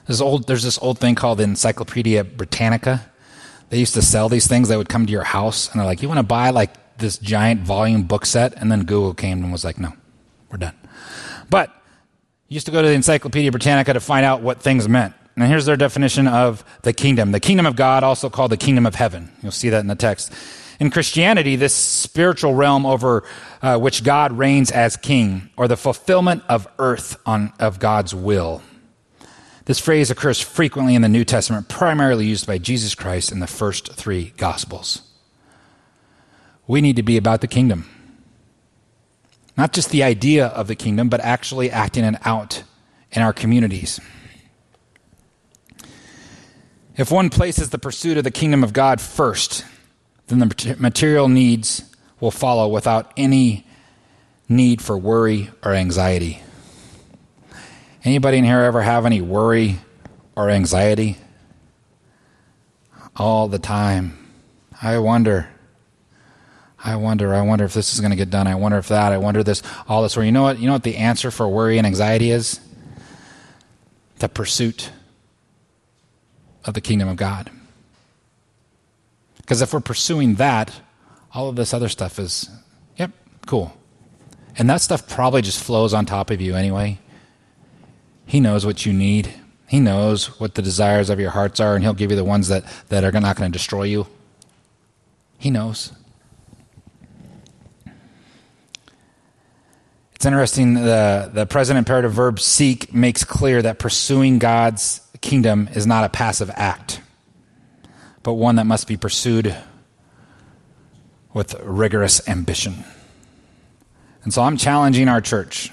There's, 0.06 0.20
old, 0.22 0.46
there's 0.46 0.62
this 0.62 0.78
old 0.80 0.98
thing 0.98 1.14
called 1.14 1.38
the 1.38 1.44
Encyclopedia 1.44 2.24
Britannica. 2.24 3.10
They 3.68 3.78
used 3.78 3.92
to 3.94 4.02
sell 4.02 4.30
these 4.30 4.46
things. 4.46 4.68
They 4.68 4.76
would 4.76 4.88
come 4.88 5.04
to 5.04 5.12
your 5.12 5.24
house 5.24 5.70
and 5.70 5.78
they're 5.78 5.86
like, 5.86 6.00
"You 6.00 6.08
want 6.08 6.18
to 6.18 6.22
buy 6.22 6.48
like 6.48 6.70
this 6.98 7.18
giant 7.18 7.62
volume 7.62 8.02
book 8.04 8.26
set, 8.26 8.54
and 8.54 8.70
then 8.70 8.84
Google 8.84 9.14
came 9.14 9.42
and 9.42 9.52
was 9.52 9.64
like, 9.64 9.78
no, 9.78 9.92
we're 10.50 10.58
done. 10.58 10.74
But 11.50 11.70
you 12.48 12.54
used 12.54 12.66
to 12.66 12.72
go 12.72 12.82
to 12.82 12.88
the 12.88 12.94
Encyclopedia 12.94 13.50
Britannica 13.50 13.92
to 13.92 14.00
find 14.00 14.24
out 14.24 14.42
what 14.42 14.60
things 14.60 14.88
meant. 14.88 15.14
And 15.36 15.46
here's 15.46 15.66
their 15.66 15.76
definition 15.76 16.26
of 16.26 16.64
the 16.82 16.92
kingdom 16.92 17.30
the 17.30 17.40
kingdom 17.40 17.66
of 17.66 17.76
God, 17.76 18.02
also 18.02 18.28
called 18.28 18.50
the 18.50 18.56
kingdom 18.56 18.86
of 18.86 18.94
heaven. 18.94 19.30
You'll 19.42 19.52
see 19.52 19.68
that 19.68 19.80
in 19.80 19.86
the 19.86 19.94
text. 19.94 20.32
In 20.80 20.90
Christianity, 20.90 21.56
this 21.56 21.74
spiritual 21.74 22.54
realm 22.54 22.86
over 22.86 23.24
uh, 23.62 23.78
which 23.78 24.04
God 24.04 24.32
reigns 24.32 24.70
as 24.70 24.96
king, 24.96 25.50
or 25.56 25.66
the 25.66 25.76
fulfillment 25.76 26.44
of 26.48 26.68
earth 26.78 27.16
on, 27.26 27.52
of 27.58 27.80
God's 27.80 28.14
will. 28.14 28.62
This 29.64 29.80
phrase 29.80 30.10
occurs 30.10 30.40
frequently 30.40 30.94
in 30.94 31.02
the 31.02 31.08
New 31.08 31.24
Testament, 31.24 31.68
primarily 31.68 32.26
used 32.26 32.46
by 32.46 32.58
Jesus 32.58 32.94
Christ 32.94 33.32
in 33.32 33.40
the 33.40 33.46
first 33.46 33.92
three 33.92 34.32
Gospels. 34.36 35.02
We 36.68 36.82
need 36.82 36.96
to 36.96 37.02
be 37.02 37.16
about 37.16 37.40
the 37.40 37.48
kingdom. 37.48 37.88
Not 39.56 39.72
just 39.72 39.90
the 39.90 40.04
idea 40.04 40.46
of 40.46 40.68
the 40.68 40.76
kingdom, 40.76 41.08
but 41.08 41.20
actually 41.20 41.70
acting 41.70 42.04
it 42.04 42.14
out 42.24 42.62
in 43.10 43.22
our 43.22 43.32
communities. 43.32 43.98
If 46.96 47.10
one 47.10 47.30
places 47.30 47.70
the 47.70 47.78
pursuit 47.78 48.18
of 48.18 48.24
the 48.24 48.30
kingdom 48.30 48.62
of 48.62 48.72
God 48.72 49.00
first, 49.00 49.64
then 50.26 50.40
the 50.40 50.76
material 50.78 51.28
needs 51.28 51.84
will 52.20 52.30
follow 52.30 52.68
without 52.68 53.12
any 53.16 53.66
need 54.48 54.82
for 54.82 54.98
worry 54.98 55.50
or 55.64 55.72
anxiety. 55.72 56.42
Anybody 58.04 58.38
in 58.38 58.44
here 58.44 58.60
ever 58.60 58.82
have 58.82 59.06
any 59.06 59.20
worry 59.20 59.78
or 60.36 60.50
anxiety? 60.50 61.16
All 63.16 63.48
the 63.48 63.58
time. 63.58 64.18
I 64.80 64.98
wonder 64.98 65.48
I 66.82 66.96
wonder, 66.96 67.34
I 67.34 67.42
wonder 67.42 67.64
if 67.64 67.74
this 67.74 67.92
is 67.92 68.00
going 68.00 68.10
to 68.10 68.16
get 68.16 68.30
done. 68.30 68.46
I 68.46 68.54
wonder 68.54 68.78
if 68.78 68.88
that, 68.88 69.12
I 69.12 69.18
wonder 69.18 69.42
this, 69.42 69.62
all 69.88 70.02
this. 70.02 70.16
Where 70.16 70.24
you 70.24 70.32
know 70.32 70.42
what? 70.42 70.58
You 70.58 70.66
know 70.66 70.74
what 70.74 70.84
the 70.84 70.96
answer 70.96 71.30
for 71.30 71.48
worry 71.48 71.78
and 71.78 71.86
anxiety 71.86 72.30
is? 72.30 72.60
The 74.20 74.28
pursuit 74.28 74.90
of 76.64 76.74
the 76.74 76.80
kingdom 76.80 77.08
of 77.08 77.16
God. 77.16 77.50
Because 79.38 79.62
if 79.62 79.72
we're 79.72 79.80
pursuing 79.80 80.34
that, 80.36 80.80
all 81.34 81.48
of 81.48 81.56
this 81.56 81.74
other 81.74 81.88
stuff 81.88 82.18
is, 82.18 82.48
yep, 82.96 83.10
cool. 83.46 83.74
And 84.56 84.68
that 84.70 84.80
stuff 84.80 85.08
probably 85.08 85.42
just 85.42 85.62
flows 85.62 85.94
on 85.94 86.06
top 86.06 86.30
of 86.30 86.40
you 86.40 86.54
anyway. 86.54 86.98
He 88.26 88.40
knows 88.40 88.66
what 88.66 88.84
you 88.84 88.92
need. 88.92 89.32
He 89.66 89.80
knows 89.80 90.38
what 90.38 90.54
the 90.54 90.62
desires 90.62 91.10
of 91.10 91.18
your 91.18 91.30
hearts 91.30 91.60
are, 91.60 91.74
and 91.74 91.82
He'll 91.82 91.94
give 91.94 92.10
you 92.10 92.16
the 92.16 92.24
ones 92.24 92.48
that, 92.48 92.64
that 92.88 93.04
are 93.04 93.12
not 93.12 93.36
going 93.36 93.50
to 93.50 93.56
destroy 93.56 93.84
you. 93.84 94.06
He 95.38 95.50
knows. 95.50 95.92
It's 100.18 100.26
interesting, 100.26 100.74
the, 100.74 101.30
the 101.32 101.46
present 101.46 101.78
imperative 101.78 102.10
verb 102.10 102.40
seek 102.40 102.92
makes 102.92 103.22
clear 103.22 103.62
that 103.62 103.78
pursuing 103.78 104.40
God's 104.40 105.00
kingdom 105.20 105.68
is 105.76 105.86
not 105.86 106.02
a 106.02 106.08
passive 106.08 106.50
act, 106.54 107.00
but 108.24 108.32
one 108.32 108.56
that 108.56 108.66
must 108.66 108.88
be 108.88 108.96
pursued 108.96 109.54
with 111.32 111.54
rigorous 111.62 112.28
ambition. 112.28 112.82
And 114.24 114.34
so 114.34 114.42
I'm 114.42 114.56
challenging 114.56 115.06
our 115.06 115.20
church. 115.20 115.70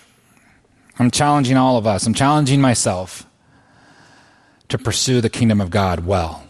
I'm 0.99 1.10
challenging 1.10 1.58
all 1.58 1.77
of 1.77 1.88
us. 1.88 2.05
I'm 2.05 2.13
challenging 2.13 2.62
myself 2.62 3.25
to 4.69 4.77
pursue 4.77 5.21
the 5.21 5.29
kingdom 5.31 5.60
of 5.60 5.71
God 5.71 6.05
well. 6.05 6.44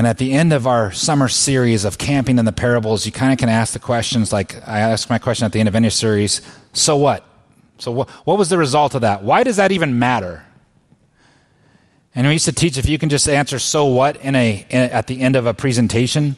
And 0.00 0.06
at 0.06 0.16
the 0.16 0.32
end 0.32 0.54
of 0.54 0.66
our 0.66 0.90
summer 0.92 1.28
series 1.28 1.84
of 1.84 1.98
camping 1.98 2.38
in 2.38 2.46
the 2.46 2.52
parables, 2.52 3.04
you 3.04 3.12
kind 3.12 3.34
of 3.34 3.38
can 3.38 3.50
ask 3.50 3.74
the 3.74 3.78
questions 3.78 4.32
like 4.32 4.66
I 4.66 4.78
asked 4.80 5.10
my 5.10 5.18
question 5.18 5.44
at 5.44 5.52
the 5.52 5.60
end 5.60 5.68
of 5.68 5.74
any 5.74 5.90
series 5.90 6.40
so 6.72 6.96
what? 6.96 7.22
So, 7.76 7.92
what, 7.92 8.08
what 8.24 8.38
was 8.38 8.48
the 8.48 8.56
result 8.56 8.94
of 8.94 9.02
that? 9.02 9.22
Why 9.22 9.42
does 9.42 9.56
that 9.56 9.72
even 9.72 9.98
matter? 9.98 10.46
And 12.14 12.26
we 12.26 12.32
used 12.32 12.46
to 12.46 12.52
teach 12.52 12.78
if 12.78 12.88
you 12.88 12.96
can 12.96 13.10
just 13.10 13.28
answer 13.28 13.58
so 13.58 13.84
what 13.84 14.16
in 14.24 14.34
a, 14.36 14.64
in 14.70 14.80
a, 14.80 14.84
at 14.84 15.06
the 15.06 15.20
end 15.20 15.36
of 15.36 15.44
a 15.44 15.52
presentation, 15.52 16.34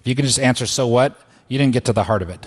if 0.00 0.06
you 0.06 0.14
can 0.14 0.24
just 0.24 0.40
answer 0.40 0.64
so 0.64 0.86
what, 0.86 1.14
you 1.46 1.58
didn't 1.58 1.74
get 1.74 1.84
to 1.84 1.92
the 1.92 2.04
heart 2.04 2.22
of 2.22 2.30
it. 2.30 2.46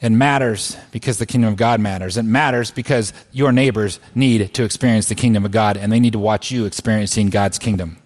It 0.00 0.10
matters 0.10 0.76
because 0.92 1.18
the 1.18 1.26
kingdom 1.26 1.50
of 1.50 1.56
God 1.56 1.80
matters. 1.80 2.16
It 2.16 2.22
matters 2.22 2.70
because 2.70 3.12
your 3.32 3.50
neighbors 3.50 3.98
need 4.14 4.54
to 4.54 4.62
experience 4.62 5.06
the 5.06 5.16
kingdom 5.16 5.44
of 5.44 5.50
God 5.50 5.76
and 5.76 5.90
they 5.90 5.98
need 5.98 6.12
to 6.12 6.18
watch 6.20 6.50
you 6.50 6.66
experiencing 6.66 7.30
God's 7.30 7.58
kingdom. 7.58 7.98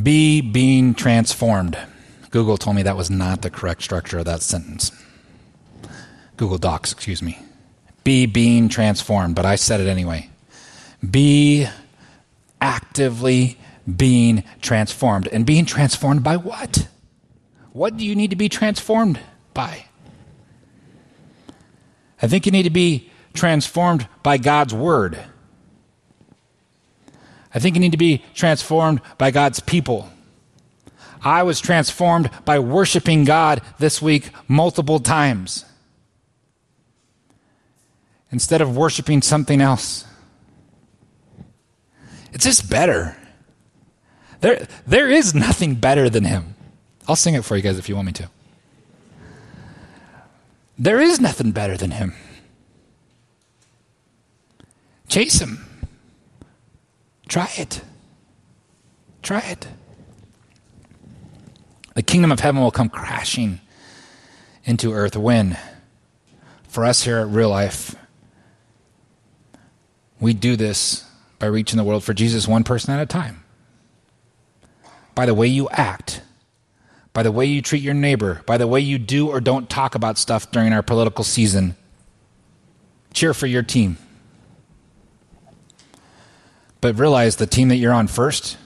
Be 0.00 0.40
being 0.40 0.94
transformed. 0.94 1.78
Google 2.30 2.56
told 2.56 2.76
me 2.76 2.82
that 2.82 2.96
was 2.96 3.10
not 3.10 3.42
the 3.42 3.50
correct 3.50 3.82
structure 3.82 4.18
of 4.18 4.24
that 4.24 4.42
sentence. 4.42 4.92
Google 6.36 6.58
Docs, 6.58 6.92
excuse 6.92 7.22
me. 7.22 7.38
Be 8.04 8.26
being 8.26 8.68
transformed, 8.68 9.34
but 9.34 9.46
I 9.46 9.56
said 9.56 9.80
it 9.80 9.86
anyway. 9.86 10.30
Be 11.08 11.68
actively 12.60 13.58
being 13.96 14.44
transformed. 14.60 15.28
And 15.28 15.46
being 15.46 15.64
transformed 15.64 16.22
by 16.22 16.36
what? 16.36 16.88
What 17.78 17.96
do 17.96 18.04
you 18.04 18.16
need 18.16 18.30
to 18.30 18.36
be 18.36 18.48
transformed 18.48 19.20
by? 19.54 19.84
I 22.20 22.26
think 22.26 22.44
you 22.44 22.50
need 22.50 22.64
to 22.64 22.70
be 22.70 23.08
transformed 23.34 24.08
by 24.24 24.36
God's 24.36 24.74
Word. 24.74 25.16
I 27.54 27.60
think 27.60 27.76
you 27.76 27.80
need 27.80 27.92
to 27.92 27.96
be 27.96 28.24
transformed 28.34 29.00
by 29.16 29.30
God's 29.30 29.60
people. 29.60 30.10
I 31.22 31.44
was 31.44 31.60
transformed 31.60 32.30
by 32.44 32.58
worshiping 32.58 33.22
God 33.22 33.62
this 33.78 34.02
week 34.02 34.30
multiple 34.48 34.98
times 34.98 35.64
instead 38.32 38.60
of 38.60 38.76
worshiping 38.76 39.22
something 39.22 39.60
else. 39.60 40.04
It's 42.32 42.44
just 42.44 42.68
better. 42.68 43.16
There, 44.40 44.66
there 44.84 45.08
is 45.08 45.32
nothing 45.32 45.76
better 45.76 46.10
than 46.10 46.24
Him. 46.24 46.56
I'll 47.08 47.16
sing 47.16 47.34
it 47.34 47.44
for 47.44 47.56
you 47.56 47.62
guys 47.62 47.78
if 47.78 47.88
you 47.88 47.94
want 47.94 48.06
me 48.06 48.12
to. 48.12 48.28
There 50.78 51.00
is 51.00 51.20
nothing 51.20 51.52
better 51.52 51.76
than 51.76 51.92
him. 51.92 52.14
Chase 55.08 55.40
him. 55.40 55.64
Try 57.26 57.50
it. 57.56 57.80
Try 59.22 59.40
it. 59.40 59.66
The 61.94 62.02
kingdom 62.02 62.30
of 62.30 62.40
heaven 62.40 62.60
will 62.60 62.70
come 62.70 62.90
crashing 62.90 63.60
into 64.64 64.92
earth 64.92 65.16
when, 65.16 65.56
for 66.68 66.84
us 66.84 67.02
here 67.02 67.18
at 67.18 67.28
Real 67.28 67.48
Life, 67.48 67.96
we 70.20 70.34
do 70.34 70.56
this 70.56 71.04
by 71.38 71.46
reaching 71.46 71.78
the 71.78 71.84
world 71.84 72.04
for 72.04 72.12
Jesus 72.12 72.46
one 72.46 72.64
person 72.64 72.92
at 72.92 73.00
a 73.00 73.06
time. 73.06 73.42
By 75.14 75.26
the 75.26 75.34
way 75.34 75.46
you 75.46 75.68
act 75.70 76.20
by 77.18 77.24
the 77.24 77.32
way 77.32 77.46
you 77.46 77.60
treat 77.60 77.82
your 77.82 77.94
neighbor, 77.94 78.42
by 78.46 78.56
the 78.56 78.68
way 78.68 78.78
you 78.78 78.96
do 78.96 79.28
or 79.28 79.40
don't 79.40 79.68
talk 79.68 79.96
about 79.96 80.16
stuff 80.16 80.52
during 80.52 80.72
our 80.72 80.84
political 80.84 81.24
season. 81.24 81.74
Cheer 83.12 83.34
for 83.34 83.48
your 83.48 83.64
team. 83.64 83.98
But 86.80 86.96
realize 86.96 87.34
the 87.34 87.46
team 87.48 87.70
that 87.70 87.76
you're 87.78 87.92
on 87.92 88.06
first 88.06 88.56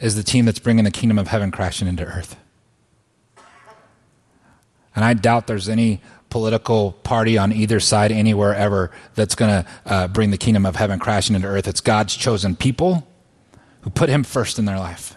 is 0.00 0.16
the 0.16 0.22
team 0.22 0.44
that's 0.44 0.58
bringing 0.58 0.84
the 0.84 0.90
kingdom 0.90 1.18
of 1.18 1.28
heaven 1.28 1.50
crashing 1.50 1.88
into 1.88 2.04
earth. 2.04 2.36
And 4.94 5.02
I 5.02 5.14
doubt 5.14 5.46
there's 5.46 5.70
any 5.70 6.02
political 6.28 6.92
party 7.04 7.38
on 7.38 7.54
either 7.54 7.80
side, 7.80 8.12
anywhere 8.12 8.54
ever, 8.54 8.90
that's 9.14 9.34
going 9.34 9.64
to 9.64 9.70
uh, 9.86 10.08
bring 10.08 10.30
the 10.30 10.36
kingdom 10.36 10.66
of 10.66 10.76
heaven 10.76 10.98
crashing 10.98 11.34
into 11.34 11.48
earth. 11.48 11.66
It's 11.66 11.80
God's 11.80 12.14
chosen 12.14 12.54
people 12.54 13.08
who 13.80 13.88
put 13.88 14.10
Him 14.10 14.24
first 14.24 14.58
in 14.58 14.66
their 14.66 14.78
life 14.78 15.16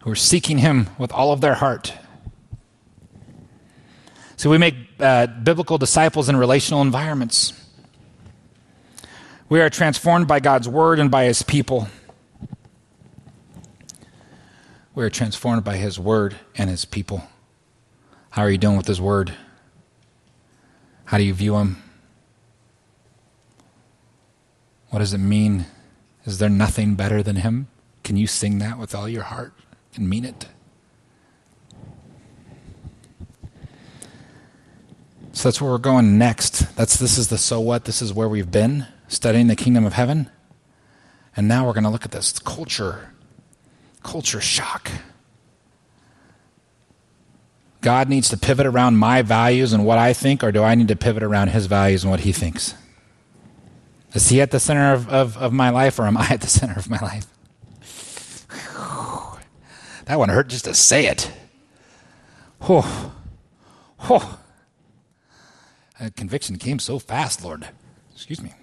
who 0.00 0.10
are 0.10 0.16
seeking 0.16 0.58
Him 0.58 0.88
with 0.98 1.12
all 1.12 1.32
of 1.32 1.40
their 1.40 1.54
heart. 1.54 1.92
So 4.36 4.50
we 4.50 4.58
make 4.58 4.76
uh, 5.00 5.26
biblical 5.26 5.78
disciples 5.78 6.28
in 6.28 6.36
relational 6.36 6.80
environments. 6.82 7.52
We 9.48 9.60
are 9.60 9.70
transformed 9.70 10.28
by 10.28 10.40
God's 10.40 10.68
word 10.68 11.00
and 11.00 11.10
by 11.10 11.24
His 11.24 11.42
people. 11.42 11.88
We 14.94 15.04
are 15.04 15.10
transformed 15.10 15.64
by 15.64 15.76
His 15.76 15.98
word 15.98 16.36
and 16.56 16.70
His 16.70 16.84
people. 16.84 17.24
How 18.30 18.42
are 18.42 18.50
you 18.50 18.58
doing 18.58 18.76
with 18.76 18.86
His 18.86 19.00
word? 19.00 19.34
How 21.06 21.18
do 21.18 21.24
you 21.24 21.34
view 21.34 21.56
Him? 21.56 21.82
What 24.90 25.00
does 25.00 25.12
it 25.12 25.18
mean? 25.18 25.66
Is 26.24 26.38
there 26.38 26.48
nothing 26.48 26.94
better 26.94 27.22
than 27.22 27.36
Him? 27.36 27.68
Can 28.04 28.16
you 28.16 28.26
sing 28.26 28.58
that 28.58 28.78
with 28.78 28.94
all 28.94 29.08
your 29.08 29.24
heart? 29.24 29.52
And 29.98 30.08
mean 30.08 30.24
it. 30.24 30.46
So 35.32 35.48
that's 35.48 35.60
where 35.60 35.70
we're 35.70 35.78
going 35.78 36.18
next. 36.18 36.74
That's 36.74 36.96
this 36.96 37.16
is 37.16 37.28
the 37.28 37.38
so 37.38 37.60
what. 37.60 37.84
This 37.84 38.02
is 38.02 38.12
where 38.12 38.28
we've 38.28 38.50
been 38.50 38.86
studying 39.06 39.46
the 39.46 39.54
kingdom 39.54 39.86
of 39.86 39.92
heaven. 39.92 40.30
And 41.36 41.46
now 41.46 41.64
we're 41.64 41.74
going 41.74 41.84
to 41.84 41.90
look 41.90 42.04
at 42.04 42.10
this 42.10 42.38
culture. 42.40 43.10
Culture 44.02 44.40
shock. 44.40 44.90
God 47.80 48.08
needs 48.08 48.28
to 48.30 48.36
pivot 48.36 48.66
around 48.66 48.96
my 48.96 49.22
values 49.22 49.72
and 49.72 49.84
what 49.84 49.98
I 49.98 50.12
think, 50.12 50.42
or 50.42 50.50
do 50.50 50.64
I 50.64 50.74
need 50.74 50.88
to 50.88 50.96
pivot 50.96 51.22
around 51.22 51.48
his 51.48 51.66
values 51.66 52.02
and 52.02 52.10
what 52.10 52.20
he 52.20 52.32
thinks? 52.32 52.74
Is 54.14 54.30
he 54.30 54.40
at 54.40 54.50
the 54.50 54.58
center 54.58 54.92
of, 54.92 55.08
of, 55.08 55.36
of 55.36 55.52
my 55.52 55.70
life, 55.70 55.98
or 56.00 56.06
am 56.06 56.16
I 56.16 56.26
at 56.30 56.40
the 56.40 56.46
center 56.48 56.74
of 56.76 56.90
my 56.90 56.98
life? 56.98 57.26
That 60.08 60.18
one 60.18 60.30
hurt 60.30 60.48
just 60.48 60.64
to 60.64 60.72
say 60.72 61.06
it. 61.06 61.30
Oh, 62.62 63.12
oh. 64.08 64.38
That 66.00 66.16
conviction 66.16 66.56
came 66.56 66.78
so 66.78 66.98
fast, 66.98 67.44
Lord. 67.44 67.68
Excuse 68.14 68.40
me. 68.40 68.54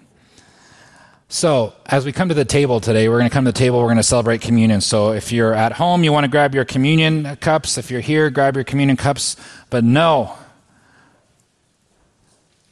So, 1.28 1.72
as 1.86 2.04
we 2.04 2.10
come 2.10 2.28
to 2.30 2.34
the 2.34 2.44
table 2.44 2.80
today, 2.80 3.08
we're 3.08 3.18
going 3.18 3.30
to 3.30 3.32
come 3.32 3.44
to 3.44 3.52
the 3.52 3.58
table, 3.58 3.78
we're 3.78 3.86
going 3.86 3.96
to 3.96 4.02
celebrate 4.02 4.40
communion. 4.40 4.80
So, 4.80 5.12
if 5.12 5.30
you're 5.30 5.54
at 5.54 5.74
home, 5.74 6.02
you 6.02 6.12
want 6.12 6.24
to 6.24 6.28
grab 6.28 6.52
your 6.52 6.64
communion 6.64 7.36
cups. 7.36 7.78
If 7.78 7.92
you're 7.92 8.00
here, 8.00 8.28
grab 8.28 8.56
your 8.56 8.64
communion 8.64 8.96
cups. 8.96 9.36
But 9.70 9.84
no, 9.84 10.36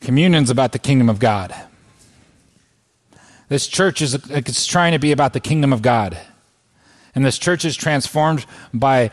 communion's 0.00 0.50
about 0.50 0.72
the 0.72 0.80
kingdom 0.80 1.08
of 1.08 1.20
God. 1.20 1.54
This 3.48 3.68
church 3.68 4.02
is 4.02 4.14
it's 4.14 4.66
trying 4.66 4.92
to 4.92 4.98
be 4.98 5.12
about 5.12 5.32
the 5.32 5.40
kingdom 5.40 5.72
of 5.72 5.80
God. 5.80 6.18
And 7.14 7.24
this 7.24 7.38
church 7.38 7.64
is 7.64 7.76
transformed 7.76 8.44
by 8.72 9.10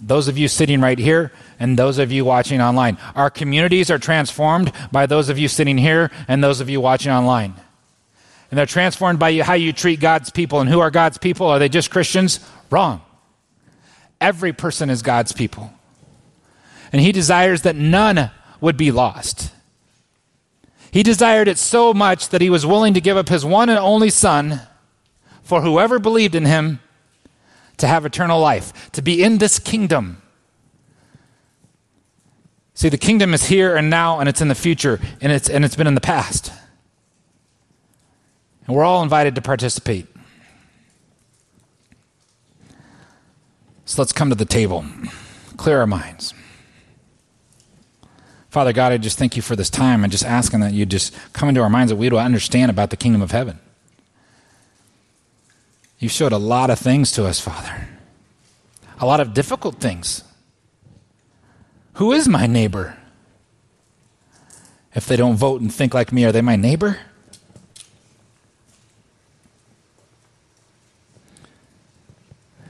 those 0.00 0.28
of 0.28 0.38
you 0.38 0.48
sitting 0.48 0.80
right 0.80 0.98
here 0.98 1.32
and 1.58 1.78
those 1.78 1.98
of 1.98 2.10
you 2.10 2.24
watching 2.24 2.60
online. 2.60 2.96
Our 3.14 3.30
communities 3.30 3.90
are 3.90 3.98
transformed 3.98 4.72
by 4.90 5.06
those 5.06 5.28
of 5.28 5.38
you 5.38 5.48
sitting 5.48 5.78
here 5.78 6.10
and 6.28 6.42
those 6.42 6.60
of 6.60 6.70
you 6.70 6.80
watching 6.80 7.12
online. 7.12 7.54
and 8.50 8.58
they're 8.58 8.66
transformed 8.66 9.18
by 9.18 9.38
how 9.40 9.54
you 9.54 9.72
treat 9.72 10.00
God's 10.00 10.30
people. 10.30 10.60
And 10.60 10.68
who 10.68 10.80
are 10.80 10.90
God's 10.90 11.18
people? 11.18 11.46
Are 11.46 11.58
they 11.60 11.68
just 11.68 11.90
Christians? 11.90 12.40
Wrong. 12.68 13.00
Every 14.20 14.52
person 14.52 14.90
is 14.90 15.02
God's 15.02 15.32
people. 15.32 15.72
And 16.92 17.00
He 17.00 17.12
desires 17.12 17.62
that 17.62 17.76
none 17.76 18.30
would 18.60 18.76
be 18.76 18.90
lost. 18.90 19.52
He 20.90 21.04
desired 21.04 21.46
it 21.46 21.58
so 21.58 21.94
much 21.94 22.30
that 22.30 22.40
He 22.40 22.50
was 22.50 22.66
willing 22.66 22.94
to 22.94 23.00
give 23.00 23.16
up 23.16 23.28
His 23.28 23.44
one 23.44 23.68
and 23.68 23.78
only 23.78 24.10
Son 24.10 24.60
for 25.42 25.62
whoever 25.62 26.00
believed 26.00 26.34
in 26.34 26.44
Him 26.44 26.80
to 27.80 27.86
have 27.86 28.06
eternal 28.06 28.40
life, 28.40 28.90
to 28.92 29.02
be 29.02 29.22
in 29.22 29.38
this 29.38 29.58
kingdom. 29.58 30.22
See, 32.74 32.88
the 32.88 32.98
kingdom 32.98 33.34
is 33.34 33.46
here 33.46 33.76
and 33.76 33.90
now, 33.90 34.20
and 34.20 34.28
it's 34.28 34.40
in 34.40 34.48
the 34.48 34.54
future, 34.54 35.00
and 35.20 35.32
it's, 35.32 35.50
and 35.50 35.64
it's 35.64 35.76
been 35.76 35.86
in 35.86 35.94
the 35.94 36.00
past. 36.00 36.52
And 38.66 38.76
we're 38.76 38.84
all 38.84 39.02
invited 39.02 39.34
to 39.34 39.42
participate. 39.42 40.06
So 43.84 44.00
let's 44.00 44.12
come 44.12 44.28
to 44.28 44.36
the 44.36 44.44
table, 44.44 44.84
clear 45.56 45.80
our 45.80 45.86
minds. 45.86 46.32
Father 48.48 48.72
God, 48.72 48.92
I 48.92 48.98
just 48.98 49.18
thank 49.18 49.36
you 49.36 49.42
for 49.42 49.56
this 49.56 49.70
time 49.70 50.02
and 50.04 50.10
just 50.10 50.24
asking 50.24 50.60
that 50.60 50.72
you 50.72 50.86
just 50.86 51.14
come 51.32 51.48
into 51.48 51.60
our 51.60 51.70
minds 51.70 51.90
that 51.90 51.96
we 51.96 52.08
would 52.08 52.16
understand 52.16 52.70
about 52.70 52.90
the 52.90 52.96
kingdom 52.96 53.22
of 53.22 53.30
heaven. 53.30 53.58
You 56.00 56.08
showed 56.08 56.32
a 56.32 56.38
lot 56.38 56.70
of 56.70 56.78
things 56.78 57.12
to 57.12 57.26
us, 57.26 57.38
Father, 57.38 57.86
a 58.98 59.06
lot 59.06 59.20
of 59.20 59.34
difficult 59.34 59.76
things. 59.76 60.24
Who 61.94 62.12
is 62.12 62.26
my 62.26 62.46
neighbor? 62.46 62.96
If 64.94 65.06
they 65.06 65.16
don't 65.16 65.36
vote 65.36 65.60
and 65.60 65.72
think 65.72 65.92
like 65.92 66.10
me, 66.10 66.24
are 66.24 66.32
they 66.32 66.40
my 66.40 66.56
neighbor? 66.56 66.98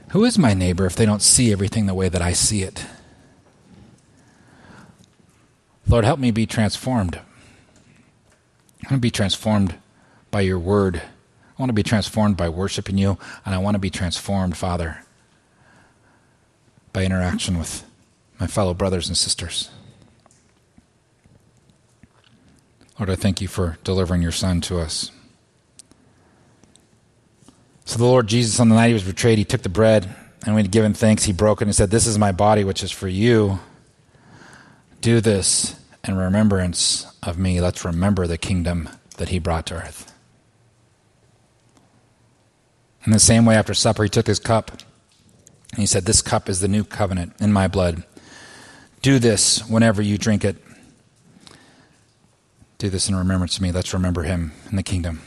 Who 0.09 0.25
is 0.25 0.37
my 0.37 0.53
neighbor 0.53 0.85
if 0.85 0.97
they 0.97 1.05
don't 1.05 1.21
see 1.21 1.53
everything 1.53 1.85
the 1.85 1.93
way 1.93 2.09
that 2.09 2.21
I 2.21 2.33
see 2.33 2.63
it? 2.63 2.85
Lord, 5.87 6.03
help 6.03 6.19
me 6.19 6.31
be 6.31 6.45
transformed. 6.45 7.15
Want 8.83 8.95
to 8.95 8.97
be 8.97 9.09
transformed 9.09 9.75
by 10.31 10.41
your 10.41 10.59
word. 10.59 11.01
I 11.61 11.63
want 11.63 11.69
to 11.69 11.73
be 11.73 11.83
transformed 11.83 12.37
by 12.37 12.49
worshiping 12.49 12.97
you, 12.97 13.19
and 13.45 13.53
I 13.53 13.59
want 13.59 13.75
to 13.75 13.79
be 13.79 13.91
transformed, 13.91 14.57
Father, 14.57 15.03
by 16.91 17.05
interaction 17.05 17.59
with 17.59 17.85
my 18.39 18.47
fellow 18.47 18.73
brothers 18.73 19.07
and 19.07 19.15
sisters. 19.15 19.69
Lord, 22.97 23.11
I 23.11 23.15
thank 23.15 23.41
you 23.41 23.47
for 23.47 23.77
delivering 23.83 24.23
your 24.23 24.31
Son 24.31 24.59
to 24.61 24.79
us. 24.79 25.11
So 27.85 27.99
the 27.99 28.05
Lord 28.05 28.25
Jesus, 28.25 28.59
on 28.59 28.69
the 28.69 28.75
night 28.75 28.87
he 28.87 28.93
was 28.93 29.03
betrayed, 29.03 29.37
he 29.37 29.45
took 29.45 29.61
the 29.61 29.69
bread, 29.69 30.09
and 30.43 30.55
when 30.55 30.65
he'd 30.65 30.71
given 30.71 30.95
thanks, 30.95 31.25
he 31.25 31.31
broke 31.31 31.61
it 31.61 31.67
and 31.67 31.75
said, 31.75 31.91
This 31.91 32.07
is 32.07 32.17
my 32.17 32.31
body, 32.31 32.63
which 32.63 32.81
is 32.81 32.89
for 32.89 33.07
you. 33.07 33.59
Do 35.01 35.21
this 35.21 35.79
in 36.03 36.17
remembrance 36.17 37.05
of 37.21 37.37
me. 37.37 37.61
Let's 37.61 37.85
remember 37.85 38.25
the 38.25 38.39
kingdom 38.39 38.89
that 39.17 39.29
he 39.29 39.37
brought 39.37 39.67
to 39.67 39.75
earth. 39.75 40.10
In 43.05 43.11
the 43.11 43.19
same 43.19 43.45
way, 43.45 43.55
after 43.55 43.73
supper, 43.73 44.03
he 44.03 44.09
took 44.09 44.27
his 44.27 44.39
cup, 44.39 44.71
and 45.71 45.79
he 45.79 45.85
said, 45.85 46.05
This 46.05 46.21
cup 46.21 46.47
is 46.47 46.59
the 46.59 46.67
new 46.67 46.83
covenant 46.83 47.33
in 47.39 47.51
my 47.51 47.67
blood. 47.67 48.03
Do 49.01 49.17
this 49.17 49.67
whenever 49.67 50.01
you 50.01 50.17
drink 50.17 50.45
it. 50.45 50.57
Do 52.77 52.89
this 52.89 53.09
in 53.09 53.15
remembrance 53.15 53.55
of 53.55 53.63
me. 53.63 53.71
Let's 53.71 53.93
remember 53.93 54.23
him 54.23 54.51
in 54.69 54.75
the 54.75 54.83
kingdom. 54.83 55.21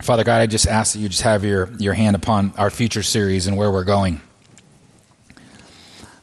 Father 0.00 0.24
God, 0.24 0.40
I 0.40 0.46
just 0.46 0.66
ask 0.66 0.94
that 0.94 0.98
you 0.98 1.08
just 1.08 1.22
have 1.22 1.44
your, 1.44 1.70
your 1.78 1.94
hand 1.94 2.16
upon 2.16 2.52
our 2.56 2.70
future 2.70 3.02
series 3.02 3.46
and 3.46 3.56
where 3.56 3.70
we're 3.70 3.84
going. 3.84 4.20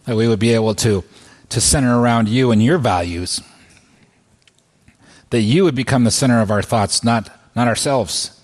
That 0.05 0.15
we 0.15 0.27
would 0.27 0.39
be 0.39 0.53
able 0.53 0.75
to, 0.75 1.03
to 1.49 1.61
center 1.61 1.99
around 1.99 2.27
you 2.27 2.51
and 2.51 2.61
your 2.61 2.77
values. 2.77 3.41
That 5.29 5.41
you 5.41 5.63
would 5.63 5.75
become 5.75 6.03
the 6.03 6.11
center 6.11 6.41
of 6.41 6.51
our 6.51 6.61
thoughts, 6.61 7.03
not, 7.03 7.29
not 7.55 7.67
ourselves. 7.67 8.38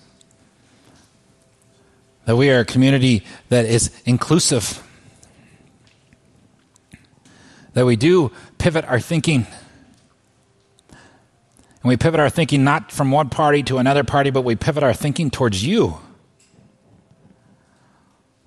That 2.26 2.36
we 2.36 2.50
are 2.50 2.60
a 2.60 2.64
community 2.64 3.24
that 3.48 3.64
is 3.64 3.90
inclusive. 4.04 4.82
That 7.72 7.86
we 7.86 7.96
do 7.96 8.30
pivot 8.58 8.84
our 8.84 9.00
thinking 9.00 9.46
and 11.86 11.88
we 11.90 11.96
pivot 11.96 12.18
our 12.18 12.30
thinking 12.30 12.64
not 12.64 12.90
from 12.90 13.12
one 13.12 13.28
party 13.28 13.62
to 13.62 13.78
another 13.78 14.02
party, 14.02 14.30
but 14.30 14.42
we 14.42 14.56
pivot 14.56 14.82
our 14.82 14.92
thinking 14.92 15.30
towards 15.30 15.64
you. 15.64 16.00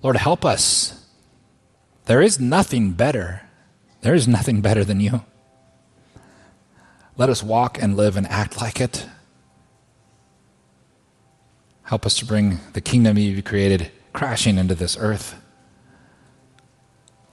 Lord, 0.02 0.18
help 0.18 0.44
us. 0.44 1.06
There 2.04 2.20
is 2.20 2.38
nothing 2.38 2.92
better. 2.92 3.48
There 4.02 4.14
is 4.14 4.28
nothing 4.28 4.60
better 4.60 4.84
than 4.84 5.00
you. 5.00 5.24
Let 7.16 7.30
us 7.30 7.42
walk 7.42 7.80
and 7.80 7.96
live 7.96 8.18
and 8.18 8.26
act 8.26 8.60
like 8.60 8.78
it. 8.78 9.06
Help 11.90 12.06
us 12.06 12.14
to 12.18 12.24
bring 12.24 12.60
the 12.74 12.80
kingdom 12.80 13.18
you've 13.18 13.44
created 13.44 13.90
crashing 14.12 14.58
into 14.58 14.76
this 14.76 14.96
earth. 15.00 15.34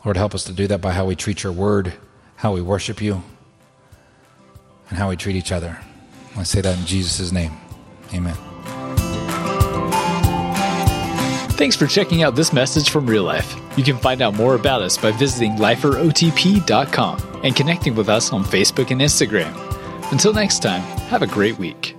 Lord, 0.04 0.18
help 0.18 0.34
us 0.34 0.44
to 0.46 0.52
do 0.52 0.66
that 0.66 0.82
by 0.82 0.94
how 0.94 1.06
we 1.06 1.16
treat 1.16 1.44
your 1.44 1.52
word, 1.52 1.94
how 2.38 2.56
we 2.56 2.62
worship 2.64 3.00
you, 3.00 3.22
and 4.90 4.98
how 4.98 5.10
we 5.10 5.16
treat 5.16 5.36
each 5.36 5.52
other. 5.52 5.78
I 6.36 6.42
say 6.42 6.62
that 6.62 6.76
in 6.76 6.88
Jesus' 6.88 7.32
name. 7.32 7.52
Amen. 8.16 8.34
Thanks 11.52 11.76
for 11.76 11.86
checking 11.86 12.24
out 12.24 12.36
this 12.36 12.52
message 12.52 12.90
from 12.90 13.06
Real 13.06 13.24
Life. 13.24 13.56
You 13.78 13.84
can 13.84 14.00
find 14.00 14.24
out 14.24 14.34
more 14.34 14.56
about 14.56 14.82
us 14.82 14.98
by 14.98 15.12
visiting 15.12 15.58
liferotp.com 15.58 17.42
and 17.44 17.56
connecting 17.56 17.94
with 17.94 18.10
us 18.10 18.34
on 18.34 18.44
Facebook 18.44 18.90
and 18.90 19.02
Instagram. 19.02 19.54
Until 20.12 20.34
next 20.34 20.64
time, 20.64 20.82
have 21.10 21.22
a 21.22 21.28
great 21.28 21.60
week. 21.60 21.97